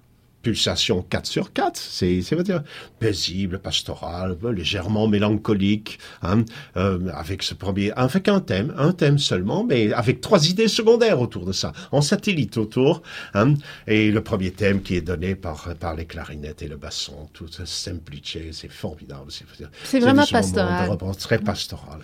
pulsation 0.45 1.03
4 1.03 1.27
sur 1.27 1.53
4, 1.53 1.77
c'est, 1.77 2.23
c'est 2.23 2.41
dire 2.43 2.63
paisible, 3.01 3.59
pastoral, 3.59 4.37
légèrement 4.55 5.09
mélancolique, 5.09 5.99
hein, 6.23 6.45
euh, 6.77 7.09
avec 7.13 7.43
ce 7.43 7.55
premier, 7.55 7.91
avec 7.97 8.29
un 8.29 8.41
thème, 8.41 8.73
un 8.79 8.93
thème 8.93 9.19
seulement, 9.19 9.65
mais 9.65 9.93
avec 9.93 10.21
trois 10.21 10.49
idées 10.49 10.69
secondaires 10.69 11.21
autour 11.21 11.47
de 11.47 11.53
ça, 11.53 11.73
en 11.91 12.03
satellite 12.03 12.59
autour, 12.59 13.03
hein, 13.33 13.55
et 13.87 14.11
le 14.11 14.21
premier 14.23 14.53
thème 14.53 14.83
qui 14.83 14.95
est 14.97 15.01
donné 15.01 15.35
par, 15.35 15.75
par 15.81 15.97
les 15.97 16.05
clarinettes 16.05 16.63
et 16.63 16.69
le 16.69 16.77
basson, 16.77 17.29
tout 17.33 17.49
ce 17.49 17.65
simplice, 17.65 18.37
c'est 18.53 18.71
formidable. 18.71 19.31
C'est, 19.31 19.47
c'est 19.83 20.01
vraiment 20.01 20.27
pastoral. 20.27 20.97
très 21.19 21.39
pastoral 21.39 22.01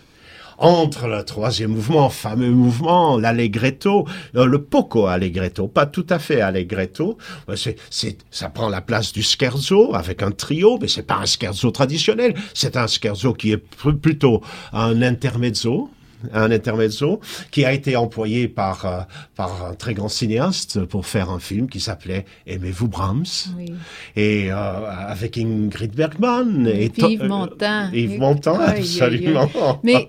entre 0.61 1.09
le 1.09 1.25
troisième 1.25 1.71
mouvement, 1.73 2.11
fameux 2.11 2.51
mouvement, 2.51 3.17
l'allegretto, 3.19 4.07
euh, 4.37 4.45
le 4.45 4.63
poco 4.63 5.07
allegretto, 5.07 5.67
pas 5.69 5.87
tout 5.87 6.07
à 6.11 6.19
fait 6.19 6.41
allegretto, 6.43 7.17
euh, 7.49 7.57
c'est, 7.57 7.77
c'est, 7.91 8.19
ça 8.31 8.51
prend 8.51 8.69
la 8.69 8.81
place 8.83 9.13
du 9.13 9.23
scherzo 9.23 9.95
avec 9.95 10.23
un 10.23 10.31
trio, 10.31 10.79
mais 10.81 10.89
c'est 10.89 11.03
pas 11.07 11.17
un 11.17 11.27
scherzo 11.27 11.71
traditionnel, 11.71 12.35
c'est 12.55 12.77
un 12.77 12.87
scherzo 12.87 13.33
qui 13.33 13.53
est 13.53 13.57
pl- 13.57 13.97
plutôt 13.99 14.43
un 14.73 15.01
intermezzo, 15.03 15.91
un 16.33 16.51
intermezzo 16.51 17.21
qui 17.51 17.65
a 17.65 17.73
été 17.73 17.97
employé 17.97 18.49
par, 18.49 18.85
euh, 18.87 19.01
par 19.37 19.65
un 19.67 19.75
très 19.75 19.95
grand 19.95 20.09
cinéaste 20.09 20.85
pour 20.85 21.07
faire 21.07 21.31
un 21.31 21.39
film 21.39 21.69
qui 21.69 21.81
s'appelait 21.81 22.25
Aimez-vous 22.47 22.89
Brahms 22.89 23.25
Oui. 23.57 23.73
et 24.17 24.51
euh, 24.53 24.55
avec 24.55 25.39
Ingrid 25.39 25.95
Bergman 25.95 26.67
et 26.67 26.89
Puis 26.91 27.03
Yves 27.13 27.19
to- 27.21 27.25
euh, 27.25 27.29
Montand. 27.29 27.91
Yves 27.93 28.19
Montand, 28.19 28.61
absolument. 28.61 29.51
Mais 29.83 30.09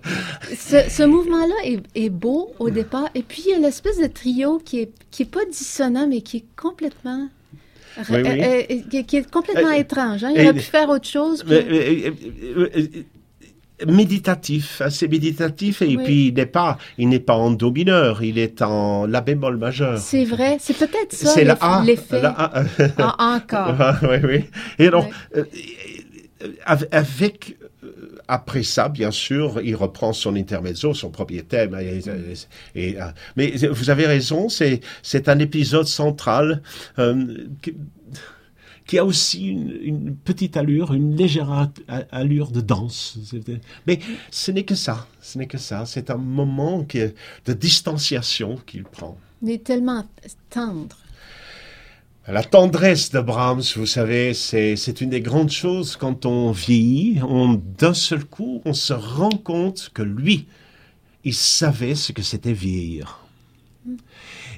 ce, 0.57 0.77
ce 0.89 1.03
mouvement-là 1.03 1.55
est, 1.65 1.79
est 1.95 2.09
beau 2.09 2.51
au 2.59 2.69
départ. 2.69 3.09
Et 3.15 3.23
puis, 3.23 3.43
il 3.47 3.51
y 3.51 3.53
a 3.55 3.59
l'espèce 3.59 3.99
de 3.99 4.07
trio 4.07 4.59
qui 4.63 4.79
est, 4.81 4.91
qui 5.11 5.23
est 5.23 5.31
pas 5.31 5.45
dissonant, 5.49 6.07
mais 6.07 6.21
qui 6.21 6.37
est 6.37 6.45
complètement... 6.59 7.27
Oui, 8.09 8.19
oui. 8.23 8.41
euh, 8.41 8.61
euh, 8.71 9.03
qui, 9.03 9.17
est 9.17 9.29
complètement 9.29 9.69
Euh, 9.71 9.73
étrange. 9.79 10.23
hein. 10.23 10.31
Il 10.33 10.39
et- 10.39 10.43
aurait 10.45 10.53
pu 10.53 10.59
faire 10.61 10.89
autre 10.89 11.07
chose. 11.07 11.43
puis- 11.43 13.05
méditatif, 13.87 14.81
assez 14.81 15.07
méditatif, 15.07 15.81
et 15.81 15.95
Oui. 15.97 16.03
puis 16.03 16.27
il 16.27 16.33
n'est 16.33 16.45
pas, 16.45 16.77
il 16.97 17.09
n'est 17.09 17.19
pas 17.19 17.35
en 17.35 17.51
do 17.51 17.71
mineur, 17.71 18.23
il 18.23 18.37
est 18.37 18.61
en 18.61 19.05
la 19.07 19.21
bémol 19.21 19.57
majeur. 19.57 19.97
C'est 19.97 20.25
vrai. 20.25 20.57
C'est 20.59 20.77
peut-être 20.77 21.13
ça, 21.13 21.29
C'est 21.29 21.43
l'effet. 21.85 22.21
Ah, 22.23 22.63
encore. 23.37 23.75
Ah, 23.79 23.99
oui, 24.03 24.17
oui. 24.23 24.43
Et 24.79 24.89
Ouais. 24.89 25.09
euh, 25.37 25.43
euh, 26.43 26.47
av- 26.65 26.87
avec, 26.91 27.57
euh, 27.83 28.17
après 28.27 28.63
ça, 28.63 28.89
bien 28.89 29.11
sûr, 29.11 29.59
il 29.63 29.75
reprend 29.75 30.13
son 30.13 30.35
intermezzo, 30.35 30.93
son 30.93 31.09
premier 31.09 31.41
thème. 31.43 31.77
Et, 31.79 31.99
et- 32.75 32.89
et, 32.89 33.01
euh, 33.01 33.05
mais 33.35 33.53
vous 33.71 33.89
avez 33.89 34.05
raison, 34.05 34.49
c'est, 34.49 34.81
c'est 35.03 35.29
un 35.29 35.39
épisode 35.39 35.87
central 35.87 36.61
euh, 36.99 37.25
qui, 37.61 37.73
qui 38.91 38.99
a 38.99 39.05
aussi 39.05 39.47
une, 39.47 39.71
une 39.81 40.15
petite 40.17 40.57
allure, 40.57 40.93
une 40.93 41.15
légère 41.15 41.69
allure 42.11 42.51
de 42.51 42.59
danse. 42.59 43.17
Mais 43.87 43.99
ce 44.31 44.51
n'est 44.51 44.65
que 44.65 44.75
ça, 44.75 45.07
ce 45.21 45.37
n'est 45.37 45.47
que 45.47 45.57
ça. 45.57 45.85
C'est 45.85 46.09
un 46.09 46.17
moment 46.17 46.83
que- 46.83 47.13
de 47.45 47.53
distanciation 47.53 48.57
qu'il 48.65 48.83
prend. 48.83 49.17
Est 49.47 49.63
tellement 49.63 50.03
tendre. 50.49 50.97
La 52.27 52.43
tendresse 52.43 53.11
de 53.11 53.21
Brahms, 53.21 53.63
vous 53.77 53.85
savez, 53.85 54.33
c'est, 54.33 54.75
c'est 54.75 54.99
une 54.99 55.11
des 55.11 55.21
grandes 55.21 55.51
choses 55.51 55.95
quand 55.95 56.25
on 56.25 56.51
vieillit. 56.51 57.21
On, 57.23 57.53
d'un 57.53 57.93
seul 57.93 58.25
coup, 58.25 58.61
on 58.65 58.73
se 58.73 58.91
rend 58.91 59.29
compte 59.29 59.89
que 59.93 60.01
lui, 60.01 60.47
il 61.23 61.33
savait 61.33 61.95
ce 61.95 62.11
que 62.11 62.23
c'était 62.23 62.51
vieillir. 62.51 63.20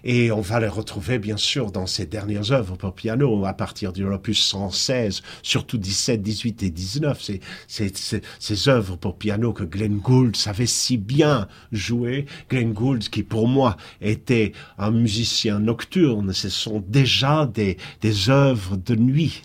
Et 0.04 0.32
on 0.32 0.42
va 0.42 0.60
le 0.60 0.68
retrouver, 0.70 1.18
bien 1.20 1.38
sûr, 1.38 1.72
dans 1.72 1.88
ses 1.88 2.06
dernières 2.06 2.52
œuvres 2.52 2.76
pour 2.76 2.94
piano, 2.94 3.46
à 3.46 3.54
partir 3.54 3.94
du 3.94 4.04
opus 4.06 4.44
116, 4.44 5.22
surtout 5.44 5.78
17, 5.78 6.22
18 6.22 6.64
et 6.64 6.70
19. 6.70 7.30
C'est, 7.68 8.20
ces 8.40 8.68
œuvres 8.70 8.96
pour 8.98 9.18
piano 9.18 9.54
que 9.54 9.64
Glenn 9.64 9.98
Gould 10.00 10.36
savait 10.36 10.66
si 10.66 10.98
bien 10.98 11.48
jouer. 11.72 12.26
Glenn 12.50 12.74
Gould, 12.74 13.04
qui 13.10 13.24
pour 13.24 13.48
moi 13.48 13.78
était 14.02 14.52
un 14.78 14.92
musicien 14.92 15.60
nocturne, 15.60 16.34
ce 16.34 16.50
sont 16.50 16.84
déjà 16.88 17.46
des, 17.46 17.78
des 18.02 18.30
œuvres 18.30 18.76
de 18.78 18.96
nuit. 18.96 19.42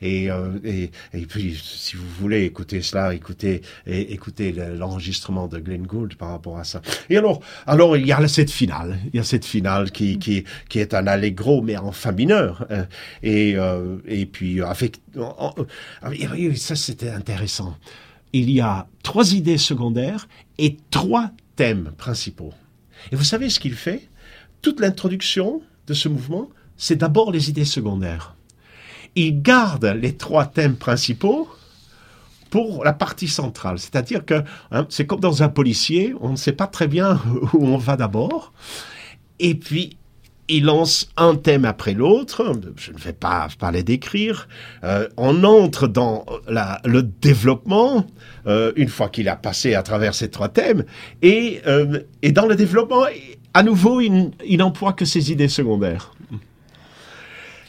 Et, 0.00 0.30
euh, 0.30 0.58
et, 0.64 0.90
et 1.12 1.26
puis, 1.26 1.60
si 1.62 1.96
vous 1.96 2.06
voulez 2.20 2.44
écouter 2.44 2.80
cela, 2.82 3.14
écoutez, 3.14 3.62
écoutez 3.86 4.52
le- 4.52 4.76
l'enregistrement 4.76 5.48
de 5.48 5.58
Glenn 5.58 5.82
Gould 5.86 6.14
par 6.14 6.30
rapport 6.30 6.58
à 6.58 6.64
ça. 6.64 6.80
Et 7.10 7.16
alors, 7.16 7.40
alors 7.66 7.96
il 7.96 8.06
y 8.06 8.12
a 8.12 8.28
cette 8.28 8.50
finale, 8.50 8.98
il 9.12 9.16
y 9.16 9.20
a 9.20 9.24
cette 9.24 9.44
finale 9.44 9.63
qui, 9.92 10.44
est 10.74 10.94
un 10.94 11.06
allegro, 11.06 11.62
mais 11.62 11.76
en 11.76 11.92
fa 11.92 12.12
mineur. 12.12 12.66
hein. 12.70 12.86
Et, 13.22 13.54
euh, 13.56 13.96
et 14.06 14.26
puis, 14.26 14.60
avec, 14.62 14.96
en- 15.18 15.54
et 16.12 16.26
oui, 16.28 16.56
ça 16.56 16.76
c'était 16.76 17.10
intéressant. 17.10 17.76
Il 18.32 18.50
y 18.50 18.60
a 18.60 18.86
trois 19.02 19.32
idées 19.34 19.58
secondaires 19.58 20.26
et 20.58 20.76
trois 20.90 21.30
thèmes 21.56 21.92
principaux. 21.96 22.52
Et 23.12 23.16
vous 23.16 23.24
savez 23.24 23.48
ce 23.50 23.60
qu'il 23.60 23.74
fait? 23.74 24.08
Toute 24.62 24.80
l'introduction 24.80 25.62
de 25.86 25.94
ce 25.94 26.08
mouvement, 26.08 26.48
c'est 26.76 26.96
d'abord 26.96 27.30
les 27.30 27.50
idées 27.50 27.64
secondaires. 27.64 28.34
Il 29.14 29.42
garde 29.42 29.84
les 29.84 30.16
trois 30.16 30.46
thèmes 30.46 30.74
principaux 30.76 31.48
pour 32.50 32.84
la 32.84 32.92
partie 32.92 33.28
centrale. 33.28 33.78
C'est-à-dire 33.78 34.24
que 34.24 34.42
hein, 34.70 34.86
c'est 34.88 35.06
comme 35.06 35.20
dans 35.20 35.42
un 35.42 35.48
policier, 35.48 36.14
on 36.20 36.30
ne 36.30 36.36
sait 36.36 36.52
pas 36.52 36.66
très 36.66 36.88
bien 36.88 37.20
où 37.52 37.66
on 37.66 37.76
va 37.76 37.96
d'abord. 37.96 38.52
Et 39.40 39.54
puis, 39.54 39.96
il 40.48 40.64
lance 40.64 41.08
un 41.16 41.36
thème 41.36 41.64
après 41.64 41.94
l'autre. 41.94 42.54
Je 42.76 42.92
ne 42.92 42.98
vais 42.98 43.12
pas, 43.12 43.48
les 43.72 43.82
décrire. 43.82 44.48
Euh, 44.82 45.08
on 45.16 45.44
entre 45.44 45.88
dans 45.88 46.26
le 46.84 47.02
développement 47.02 48.06
euh, 48.46 48.72
une 48.76 48.88
fois 48.88 49.08
qu'il 49.08 49.28
a 49.28 49.36
passé 49.36 49.74
à 49.74 49.82
travers 49.82 50.14
ces 50.14 50.30
trois 50.30 50.48
thèmes. 50.48 50.84
Et, 51.22 51.60
euh, 51.66 52.00
et 52.22 52.32
dans 52.32 52.46
le 52.46 52.56
développement, 52.56 53.04
à 53.54 53.62
nouveau, 53.62 54.00
il, 54.00 54.32
il 54.46 54.58
n'emploie 54.58 54.92
que 54.92 55.04
ses 55.04 55.32
idées 55.32 55.48
secondaires. 55.48 56.12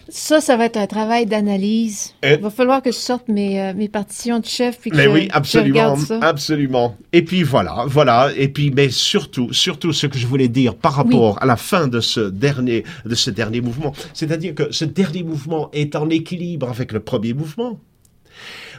Ça, 0.08 0.40
ça 0.40 0.56
va 0.56 0.66
être 0.66 0.78
un 0.78 0.86
travail 0.88 1.26
d'analyse. 1.26 2.14
Il 2.24 2.38
va 2.38 2.50
falloir 2.50 2.82
que 2.82 2.92
je 2.92 2.98
sorte 2.98 3.28
mes, 3.28 3.60
euh, 3.62 3.74
mes 3.74 3.90
partitions 3.90 4.40
de 4.40 4.46
chef 4.46 4.80
puis 4.80 4.92
que 4.92 4.96
Mais 4.98 5.06
je, 5.06 5.10
oui, 5.10 5.28
je 5.32 5.38
absolument, 5.38 5.74
regarde 5.94 6.00
ça. 6.00 6.20
absolument. 6.22 6.98
Et 7.12 7.24
puis 7.24 7.42
voilà, 7.44 7.86
voilà. 7.88 8.32
Et 8.38 8.48
puis, 8.50 8.70
mais 8.72 8.90
surtout, 8.90 9.52
surtout, 9.52 9.94
ce 9.94 10.06
que 10.08 10.18
je 10.18 10.28
voulais 10.28 10.48
dire 10.48 10.76
par 10.76 10.94
rapport 10.94 11.42
à 11.42 11.46
la 11.46 11.56
fin 11.56 11.88
de 11.88 12.00
ce 12.02 12.20
dernier, 12.30 12.84
de 13.06 13.16
ce 13.16 13.32
dernier 13.32 13.62
mouvement, 13.62 13.94
c'est-à-dire 14.14 14.54
que 14.54 14.72
ce 14.72 14.86
dernier 14.86 15.24
mouvement 15.24 15.70
est 15.74 15.96
en 15.96 16.10
équilibre 16.10 16.70
avec 16.70 16.92
le 16.92 17.00
premier 17.00 17.34
mouvement. 17.34 17.80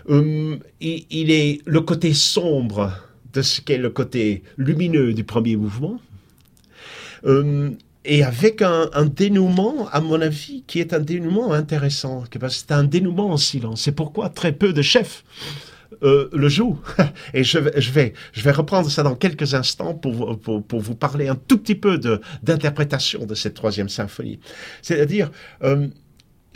Hum, 0.08 0.58
il, 0.80 1.06
il 1.10 1.30
est 1.32 1.60
le 1.66 1.80
côté 1.80 2.14
sombre 2.14 2.92
de 3.32 3.42
ce 3.42 3.60
qu'est 3.60 3.78
le 3.78 3.90
côté 3.90 4.44
lumineux 4.56 5.12
du 5.12 5.24
premier 5.24 5.56
mouvement. 5.56 5.98
Hum, 7.24 7.76
et 8.06 8.22
avec 8.22 8.62
un, 8.62 8.88
dénouement, 9.06 9.88
à 9.90 10.00
mon 10.00 10.20
avis, 10.20 10.62
qui 10.66 10.80
est 10.80 10.94
un 10.94 11.00
dénouement 11.00 11.52
intéressant, 11.52 12.24
parce 12.40 12.54
que 12.54 12.60
c'est 12.60 12.72
un 12.72 12.84
dénouement 12.84 13.30
en 13.30 13.36
silence. 13.36 13.82
C'est 13.82 13.92
pourquoi 13.92 14.28
très 14.28 14.52
peu 14.52 14.72
de 14.72 14.82
chefs 14.82 15.24
euh, 16.02 16.28
le 16.32 16.48
jouent. 16.48 16.78
Et 17.34 17.42
je, 17.44 17.58
vais- 17.58 18.12
reprendre 18.52 18.90
ça 18.90 19.02
dans 19.02 19.14
quelques 19.14 19.54
instants 19.54 19.94
pour, 19.94 20.12
vous- 20.42 20.94
parler 20.94 21.28
un 21.28 21.34
tout 21.34 21.58
petit 21.58 21.74
peu 21.74 21.98
d'interprétation 22.42 23.26
de, 23.26 23.34
cette 23.34 23.54
troisième 23.54 23.88
symphonie. 23.88 24.38
C'est-à-dire, 24.82 25.30
euh, 25.62 25.88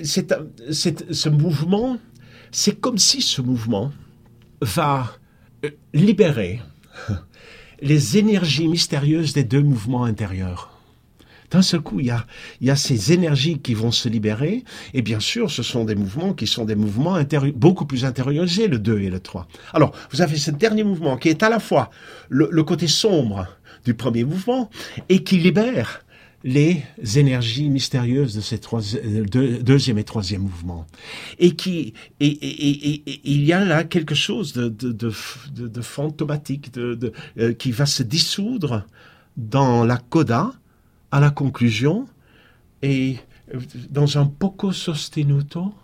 ce 0.02 1.28
mouvement, 1.28 1.98
c'est 2.52 2.80
comme 2.80 2.98
si 2.98 3.22
ce 3.22 3.42
mouvement 3.42 3.92
va 4.62 5.12
euh, 5.64 5.70
libérer 5.94 6.60
les 7.82 8.18
énergies 8.18 8.68
mystérieuses 8.68 9.32
des 9.32 9.44
deux 9.44 9.62
mouvements 9.62 10.04
intérieurs. 10.04 10.79
D'un 11.50 11.62
seul 11.62 11.80
coup, 11.80 12.00
il 12.00 12.06
y 12.06 12.10
a, 12.10 12.26
y 12.60 12.70
a 12.70 12.76
ces 12.76 13.12
énergies 13.12 13.58
qui 13.58 13.74
vont 13.74 13.90
se 13.90 14.08
libérer. 14.08 14.64
Et 14.94 15.02
bien 15.02 15.20
sûr, 15.20 15.50
ce 15.50 15.62
sont 15.62 15.84
des 15.84 15.94
mouvements 15.94 16.32
qui 16.32 16.46
sont 16.46 16.64
des 16.64 16.76
mouvements 16.76 17.18
beaucoup 17.54 17.86
plus 17.86 18.04
intériorisés, 18.04 18.68
le 18.68 18.78
2 18.78 19.00
et 19.00 19.10
le 19.10 19.20
3. 19.20 19.48
Alors, 19.72 19.92
vous 20.10 20.22
avez 20.22 20.36
ce 20.36 20.50
dernier 20.50 20.84
mouvement 20.84 21.16
qui 21.16 21.28
est 21.28 21.42
à 21.42 21.48
la 21.48 21.58
fois 21.58 21.90
le, 22.28 22.62
côté 22.62 22.86
sombre 22.86 23.48
du 23.84 23.94
premier 23.94 24.24
mouvement 24.24 24.70
et 25.08 25.24
qui 25.24 25.38
libère 25.38 26.04
les 26.44 26.82
énergies 27.16 27.68
mystérieuses 27.68 28.34
de 28.34 28.40
ces 28.40 28.58
trois, 28.58 28.80
euh, 28.94 29.24
deuxième 29.60 29.98
et 29.98 30.04
troisième 30.04 30.42
mouvements. 30.42 30.86
Et 31.38 31.54
qui, 31.54 31.92
et, 32.20 32.28
et, 32.28 33.20
il 33.24 33.44
y 33.44 33.52
a 33.52 33.62
là 33.62 33.84
quelque 33.84 34.14
chose 34.14 34.54
de, 34.54 34.68
de, 34.68 34.92
de, 34.92 35.68
de 35.68 35.80
fantomatique, 35.82 36.72
de, 36.72 37.12
euh, 37.38 37.52
qui 37.52 37.72
va 37.72 37.84
se 37.84 38.02
dissoudre 38.02 38.86
dans 39.36 39.84
la 39.84 39.98
coda 39.98 40.52
à 41.10 41.20
la 41.20 41.30
conclusion 41.30 42.06
et 42.82 43.18
dans 43.90 44.18
un 44.18 44.26
poco 44.26 44.72
sostenuto, 44.72 45.74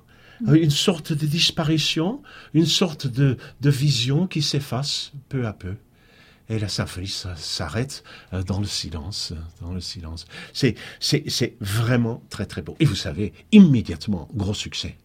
une 0.47 0.71
sorte 0.71 1.13
de 1.13 1.27
disparition, 1.27 2.23
une 2.55 2.67
sorte 2.67 3.07
de, 3.07 3.39
de 3.61 3.71
vision 3.71 4.27
qui 4.27 4.43
s'efface 4.43 5.13
peu 5.29 5.47
à 5.47 5.53
peu 5.53 5.77
et 6.49 6.59
la 6.59 6.69
symphonie 6.69 7.09
s'arrête 7.09 8.05
euh, 8.33 8.43
dans 8.43 8.61
le 8.61 8.67
silence, 8.67 9.33
dans 9.61 9.73
le 9.73 9.81
silence. 9.81 10.27
C'est, 10.53 10.77
c'est, 11.01 11.25
c'est 11.29 11.57
vraiment 11.61 12.23
très 12.31 12.47
très 12.47 12.63
beau. 12.63 12.77
Et 12.81 12.85
vous 12.85 12.95
savez, 12.95 13.33
immédiatement, 13.53 14.29
gros 14.35 14.55
succès. 14.55 14.97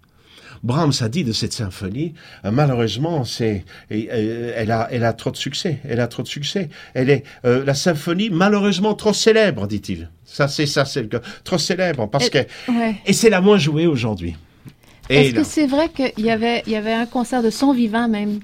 Brahms 0.63 0.93
a 1.01 1.09
dit 1.09 1.23
de 1.23 1.31
cette 1.31 1.53
symphonie, 1.53 2.13
euh, 2.45 2.51
malheureusement, 2.51 3.23
c'est, 3.25 3.65
euh, 3.91 4.53
elle 4.55 4.71
a, 4.71 4.87
elle 4.91 5.03
a 5.03 5.13
trop 5.13 5.31
de 5.31 5.37
succès. 5.37 5.79
Elle 5.87 5.99
a 5.99 6.07
trop 6.07 6.23
de 6.23 6.27
succès. 6.27 6.69
Elle 6.93 7.09
est 7.09 7.23
la 7.43 7.73
symphonie 7.73 8.29
malheureusement 8.29 8.93
trop 8.93 9.13
célèbre, 9.13 9.67
dit-il. 9.67 10.09
Ça, 10.25 10.47
c'est 10.47 10.65
ça, 10.65 10.85
c'est 10.85 11.01
le 11.01 11.21
trop 11.43 11.57
célèbre 11.57 12.07
parce 12.07 12.29
que 12.29 12.39
et 13.05 13.13
c'est 13.13 13.29
la 13.29 13.41
moins 13.41 13.57
jouée 13.57 13.87
aujourd'hui. 13.87 14.35
Est-ce 15.09 15.33
que 15.33 15.43
c'est 15.43 15.67
vrai 15.67 15.89
qu'il 15.89 16.25
y 16.25 16.31
avait, 16.31 16.63
il 16.65 16.71
y 16.71 16.75
avait 16.75 16.93
un 16.93 17.05
concert 17.05 17.43
de 17.43 17.49
son 17.49 17.73
vivant 17.73 18.07
même? 18.07 18.39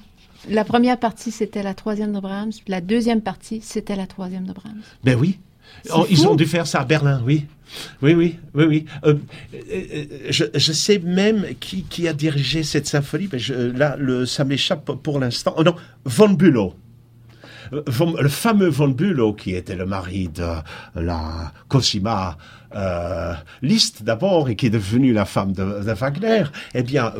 La 0.49 0.63
première 0.63 0.97
partie, 0.97 1.32
c'était 1.32 1.63
la 1.63 1.73
troisième 1.73 2.13
de 2.13 2.19
Brahms. 2.19 2.51
La 2.67 2.82
deuxième 2.82 3.21
partie, 3.21 3.62
c'était 3.62 3.95
la 3.95 4.08
troisième 4.08 4.45
de 4.45 4.53
Brahms. 4.53 4.82
Ben 5.03 5.15
oui. 5.15 5.39
Oh, 5.93 6.06
ils 6.10 6.27
ont 6.27 6.36
dû 6.36 6.45
faire 6.45 6.67
ça 6.67 6.82
à 6.82 6.86
Berlin, 6.86 7.21
oui. 7.25 7.45
Oui, 8.01 8.13
oui, 8.13 8.39
oui, 8.53 8.65
oui. 8.65 8.86
Euh, 9.06 9.15
euh, 9.53 10.06
je, 10.30 10.71
sais 10.71 10.99
même 10.99 11.45
qui, 11.60 12.08
a 12.08 12.13
dirigé 12.13 12.63
cette 12.63 12.88
symphonie. 12.88 13.30
Mais 13.32 13.39
là, 13.73 13.97
ça 14.25 14.43
m'échappe 14.43 14.91
pour 15.03 15.19
l'instant. 15.19 15.53
Oh 15.58 15.63
non, 15.63 15.75
Von 16.06 16.30
Bülow. 16.30 16.73
Euh, 17.73 17.84
le 18.21 18.30
fameux 18.30 18.69
Von 18.69 18.89
Bülow, 18.89 19.34
qui 19.34 19.56
était 19.56 19.75
le 19.75 19.86
mari 19.86 20.30
de 20.30 20.47
la 20.95 21.51
Cosima 21.67 22.38
euh, 22.75 23.34
Liszt 23.62 24.03
d'abord 24.03 24.49
et 24.49 24.56
qui 24.56 24.67
est 24.67 24.71
devenue 24.71 25.13
la 25.13 25.25
femme 25.25 25.53
de, 25.53 25.63
Wagner, 25.63 26.43
eh 26.73 26.84
bien, 26.84 27.13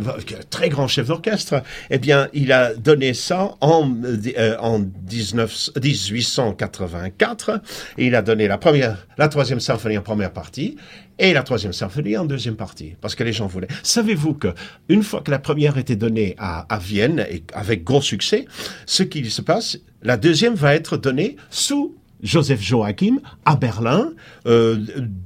très 0.50 0.70
grand 0.70 0.88
chef 0.88 1.08
d'orchestre, 1.08 1.62
eh 1.90 1.98
bien, 1.98 2.28
il 2.34 2.52
a 2.52 2.74
donné 2.74 3.14
ça 3.14 3.56
en, 3.62 3.92
euh, 4.04 4.56
en 4.60 4.80
19, 4.80 5.70
1884 5.82 7.62
et 7.98 8.08
il 8.08 8.16
a 8.16 8.22
donné 8.22 8.48
la 8.48 8.58
première, 8.58 9.08
la 9.18 9.28
troisième 9.28 9.60
symphonie 9.60 9.98
en 9.98 10.02
première 10.02 10.32
partie 10.32 10.78
et 11.20 11.34
la 11.34 11.44
troisième 11.44 11.74
symphonie 11.74 12.16
en 12.18 12.26
deuxième 12.26 12.56
partie, 12.56 12.96
parce 13.02 13.16
que 13.16 13.24
les 13.24 13.34
gens 13.34 13.48
voulaient. 13.48 13.68
Savez-vous 13.84 14.36
que 14.36 14.54
une 14.90 15.02
fois 15.02 15.22
que 15.22 15.32
la 15.32 15.40
première 15.40 15.78
était 15.78 15.96
donnée 15.96 16.36
à, 16.38 16.66
à 16.74 16.78
Vienne 16.78 17.26
et 17.30 17.44
avec 17.54 17.84
gros 17.84 18.02
succès, 18.02 18.46
ce 18.86 19.04
qui 19.04 19.30
se 19.32 19.42
passe, 19.42 19.80
la 20.04 20.18
deuxième 20.18 20.54
va 20.54 20.76
être 20.76 20.98
donnée 20.98 21.38
sous 21.50 21.96
Joseph 22.22 22.62
Joachim 22.62 23.20
à 23.46 23.56
Berlin 23.56 24.12
euh, 24.46 24.78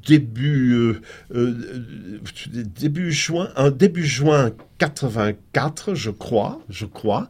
début 0.05 0.73
euh, 0.73 1.01
euh, 1.33 1.83
début 2.79 3.11
juin 3.11 3.49
un 3.55 3.71
début 3.71 4.05
juin 4.05 4.51
84 4.77 5.95
je 5.95 6.11
crois 6.11 6.61
je 6.69 6.85
crois. 6.85 7.29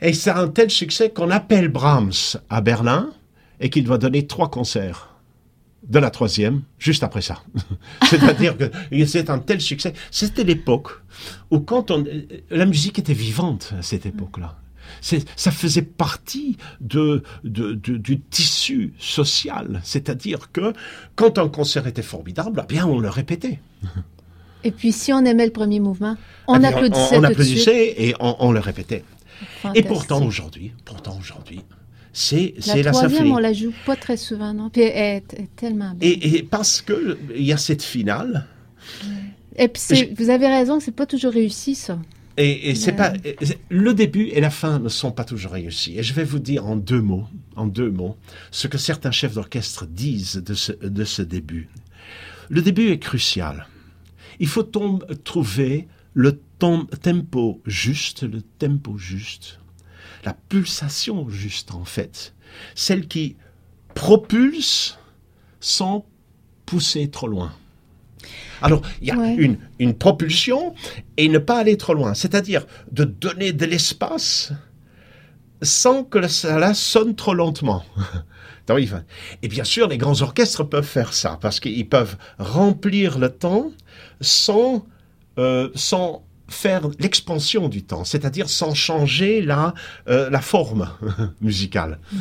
Et 0.00 0.12
c'est 0.12 0.30
un 0.30 0.48
tel 0.48 0.70
succès 0.70 1.10
qu'on 1.10 1.30
appelle 1.30 1.68
Brahms 1.68 2.36
à 2.50 2.60
Berlin 2.60 3.10
et 3.60 3.70
qu'il 3.70 3.84
doit 3.84 3.98
donner 3.98 4.26
trois 4.26 4.50
concerts 4.50 5.10
de 5.88 5.98
la 5.98 6.10
troisième 6.10 6.62
juste 6.78 7.02
après 7.02 7.22
ça. 7.22 7.42
C'est-à-dire 8.04 8.56
que 8.56 8.64
c'est 9.06 9.30
un 9.30 9.38
tel 9.38 9.60
succès. 9.60 9.92
C'était 10.10 10.44
l'époque 10.44 10.88
où 11.50 11.60
quand 11.60 11.90
on 11.90 12.04
la 12.50 12.66
musique 12.66 12.98
était 12.98 13.14
vivante 13.14 13.72
à 13.78 13.82
cette 13.82 14.06
époque-là 14.06 14.56
ça 15.00 15.50
faisait 15.50 15.82
partie 15.82 16.56
de, 16.80 17.22
du 17.44 18.20
tissu 18.20 18.94
social. 18.98 19.80
C'est-à-dire 19.84 20.50
que 20.52 20.72
quand 21.16 21.38
un 21.38 21.48
concert 21.48 21.86
était 21.86 22.02
formidable, 22.02 22.62
eh 22.64 22.66
bien 22.72 22.86
on 22.86 22.98
le 22.98 23.08
répétait. 23.08 23.60
Et 24.64 24.70
puis 24.70 24.92
si 24.92 25.12
on 25.12 25.24
aimait 25.24 25.46
le 25.46 25.52
premier 25.52 25.78
mouvement, 25.78 26.16
on 26.48 26.60
eh 26.60 26.66
applaudissait. 26.66 27.18
On, 27.18 27.22
applaudissait 27.22 27.94
et 27.98 28.14
on, 28.18 28.50
le 28.50 28.60
répétait. 28.60 29.04
Et 29.74 29.82
pourtant 29.82 30.24
aujourd'hui, 30.24 30.72
pourtant 30.84 31.16
aujourd'hui, 31.20 31.60
c'est 32.12 32.54
la, 32.66 32.82
la 32.82 32.92
symphonie. 32.92 33.30
on 33.30 33.38
la 33.38 33.52
joue 33.52 33.72
pas 33.84 33.96
très 33.96 34.16
souvent, 34.16 34.54
non? 34.54 34.70
Puis 34.70 34.82
elle 34.82 35.16
est, 35.16 35.56
tellement 35.56 35.92
belle. 35.94 36.18
Et, 36.22 36.42
parce 36.42 36.80
que 36.80 37.18
il 37.36 37.44
y 37.44 37.52
a 37.52 37.56
cette 37.58 37.82
finale. 37.82 38.46
Et 39.56 39.68
puis 39.68 40.14
vous 40.16 40.30
avez 40.30 40.46
raison, 40.46 40.80
c'est 40.80 40.92
pas 40.92 41.06
toujours 41.06 41.32
réussi 41.32 41.74
ça. 41.74 41.98
Et, 42.36 42.74
c'est 42.74 42.92
pas 42.92 43.12
le 43.70 43.94
début 43.94 44.26
et 44.26 44.40
la 44.40 44.50
fin 44.50 44.80
ne 44.80 44.88
sont 44.88 45.12
pas 45.12 45.24
toujours 45.24 45.52
réussis. 45.52 45.96
Et 45.98 46.02
je 46.02 46.12
vais 46.14 46.24
vous 46.24 46.40
dire 46.40 46.66
en 46.66 46.74
deux 46.74 47.00
mots, 47.00 47.28
en 47.54 47.66
deux 47.66 47.90
mots, 47.90 48.16
ce 48.50 48.66
que 48.66 48.78
certains 48.78 49.12
chefs 49.12 49.34
d'orchestre 49.34 49.86
disent 49.86 50.36
de 50.36 50.54
ce, 50.54 50.72
de 50.72 51.04
ce 51.04 51.22
début. 51.22 51.68
Le 52.48 52.60
début 52.60 52.88
est 52.88 52.98
crucial. 52.98 53.68
Il 54.40 54.48
faut 54.48 54.64
trouver 54.64 55.86
le 56.12 56.40
tempo 56.60 57.62
juste, 57.66 58.24
le 58.24 58.42
tempo 58.42 58.98
juste, 58.98 59.60
la 60.24 60.34
pulsation 60.34 61.28
juste 61.28 61.72
en 61.72 61.84
fait, 61.84 62.34
celle 62.74 63.06
qui 63.06 63.36
propulse 63.94 64.98
sans 65.60 66.04
pousser 66.66 67.10
trop 67.10 67.28
loin. 67.28 67.52
Alors, 68.62 68.82
il 69.00 69.08
y 69.08 69.10
a 69.10 69.14
une, 69.14 69.58
une 69.78 69.94
propulsion 69.94 70.74
et 71.16 71.28
ne 71.28 71.38
pas 71.38 71.58
aller 71.58 71.76
trop 71.76 71.94
loin, 71.94 72.14
c'est-à-dire 72.14 72.66
de 72.92 73.04
donner 73.04 73.52
de 73.52 73.66
l'espace 73.66 74.52
sans 75.62 76.04
que 76.04 76.26
cela 76.28 76.74
sonne 76.74 77.14
trop 77.14 77.34
lentement. 77.34 77.84
Et 79.42 79.48
bien 79.48 79.64
sûr, 79.64 79.88
les 79.88 79.98
grands 79.98 80.22
orchestres 80.22 80.64
peuvent 80.64 80.86
faire 80.86 81.12
ça, 81.12 81.38
parce 81.40 81.60
qu'ils 81.60 81.88
peuvent 81.88 82.16
remplir 82.38 83.18
le 83.18 83.28
temps 83.28 83.70
sans, 84.20 84.86
euh, 85.38 85.68
sans 85.74 86.24
faire 86.48 86.82
l'expansion 86.98 87.68
du 87.68 87.82
temps, 87.82 88.04
c'est-à-dire 88.04 88.48
sans 88.48 88.74
changer 88.74 89.42
la, 89.42 89.74
euh, 90.08 90.30
la 90.30 90.40
forme 90.40 90.88
musicale. 91.40 91.98
Mm. 92.10 92.18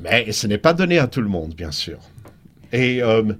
Mais 0.00 0.32
ce 0.32 0.46
n'est 0.46 0.58
pas 0.58 0.72
donné 0.72 0.98
à 0.98 1.06
tout 1.06 1.20
le 1.20 1.28
monde, 1.28 1.54
bien 1.54 1.70
sûr. 1.70 1.98
Et 2.72 3.02
euh, 3.02 3.34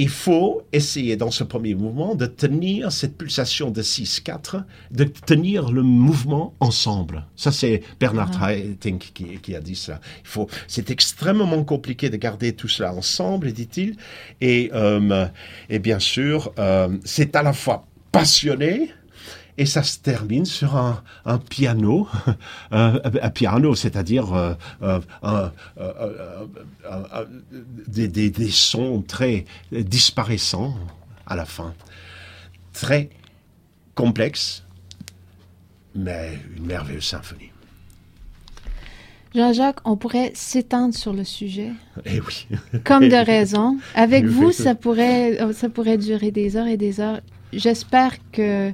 il 0.00 0.08
faut 0.08 0.62
essayer 0.72 1.18
dans 1.18 1.30
ce 1.30 1.44
premier 1.44 1.74
mouvement 1.74 2.14
de 2.14 2.24
tenir 2.24 2.90
cette 2.90 3.18
pulsation 3.18 3.70
de 3.70 3.82
6-4, 3.82 4.64
de 4.90 5.04
tenir 5.04 5.70
le 5.70 5.82
mouvement 5.82 6.54
ensemble. 6.58 7.26
Ça, 7.36 7.52
c'est 7.52 7.82
Bernard 8.00 8.30
ah. 8.40 8.54
Haitink 8.54 9.12
qui, 9.42 9.54
a 9.54 9.60
dit 9.60 9.76
ça. 9.76 10.00
Il 10.22 10.26
faut, 10.26 10.48
c'est 10.68 10.90
extrêmement 10.90 11.64
compliqué 11.64 12.08
de 12.08 12.16
garder 12.16 12.54
tout 12.54 12.66
cela 12.66 12.94
ensemble, 12.94 13.52
dit-il. 13.52 13.96
Et, 14.40 14.70
euh, 14.72 15.26
et 15.68 15.78
bien 15.78 15.98
sûr, 15.98 16.50
euh, 16.58 16.88
c'est 17.04 17.36
à 17.36 17.42
la 17.42 17.52
fois 17.52 17.84
passionné, 18.10 18.94
et 19.58 19.66
ça 19.66 19.82
se 19.82 19.98
termine 19.98 20.44
sur 20.44 20.76
un, 20.76 21.38
piano, 21.38 22.08
un, 22.70 23.30
piano, 23.30 23.74
c'est-à-dire 23.74 24.32
euh, 24.32 24.54
euh, 24.82 25.00
euh, 25.24 25.48
des, 27.88 28.50
sons 28.50 29.02
très 29.06 29.44
disparaissants 29.70 30.74
à 31.26 31.36
la 31.36 31.44
fin, 31.44 31.74
très 32.72 33.10
complexe, 33.94 34.64
mais 35.94 36.38
une 36.56 36.66
merveilleuse 36.66 37.04
symphonie. 37.04 37.50
Jean-Jacques, 39.34 39.78
on 39.84 39.96
pourrait 39.96 40.32
s'étendre 40.34 40.92
sur 40.94 41.12
le 41.12 41.22
sujet. 41.22 41.70
Eh 42.04 42.20
oui. 42.20 42.48
Comme 42.82 43.08
de 43.08 43.14
raison. 43.24 43.78
Avec 43.94 44.24
vous, 44.24 44.50
ça 44.50 44.74
pourrait, 44.74 45.38
ça 45.52 45.68
pourrait 45.68 45.98
durer 45.98 46.32
des 46.32 46.56
heures 46.56 46.66
et 46.66 46.76
des 46.76 46.98
heures. 46.98 47.20
J'espère 47.52 48.12
que 48.32 48.72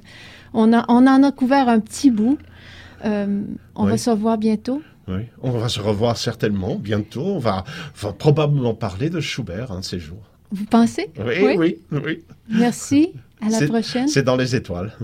on, 0.52 0.72
en 0.72 1.22
a 1.22 1.32
couvert 1.32 1.68
un 1.68 1.80
petit 1.80 2.10
bout. 2.10 2.38
Euh, 3.04 3.42
on 3.74 3.84
va 3.84 3.98
se 3.98 4.10
revoir 4.10 4.38
bientôt. 4.38 4.82
Oui, 5.08 5.22
on 5.40 5.50
va 5.50 5.68
se 5.68 5.80
revoir 5.80 6.16
certainement 6.16 6.76
bientôt. 6.76 7.24
On 7.24 7.38
va, 7.38 7.64
probablement 8.18 8.74
parler 8.74 9.10
de 9.10 9.20
Schubert 9.20 9.70
un 9.70 9.80
de 9.80 9.84
ces 9.84 10.00
jours. 10.00 10.22
Vous 10.50 10.64
pensez? 10.64 11.10
Oui, 11.18 11.56
oui, 11.56 11.78
oui, 11.92 12.24
Merci. 12.48 13.12
À 13.40 13.50
la 13.50 13.66
prochaine. 13.66 14.08
C'est 14.08 14.22
dans 14.22 14.36
les 14.36 14.56
étoiles. 14.56 14.92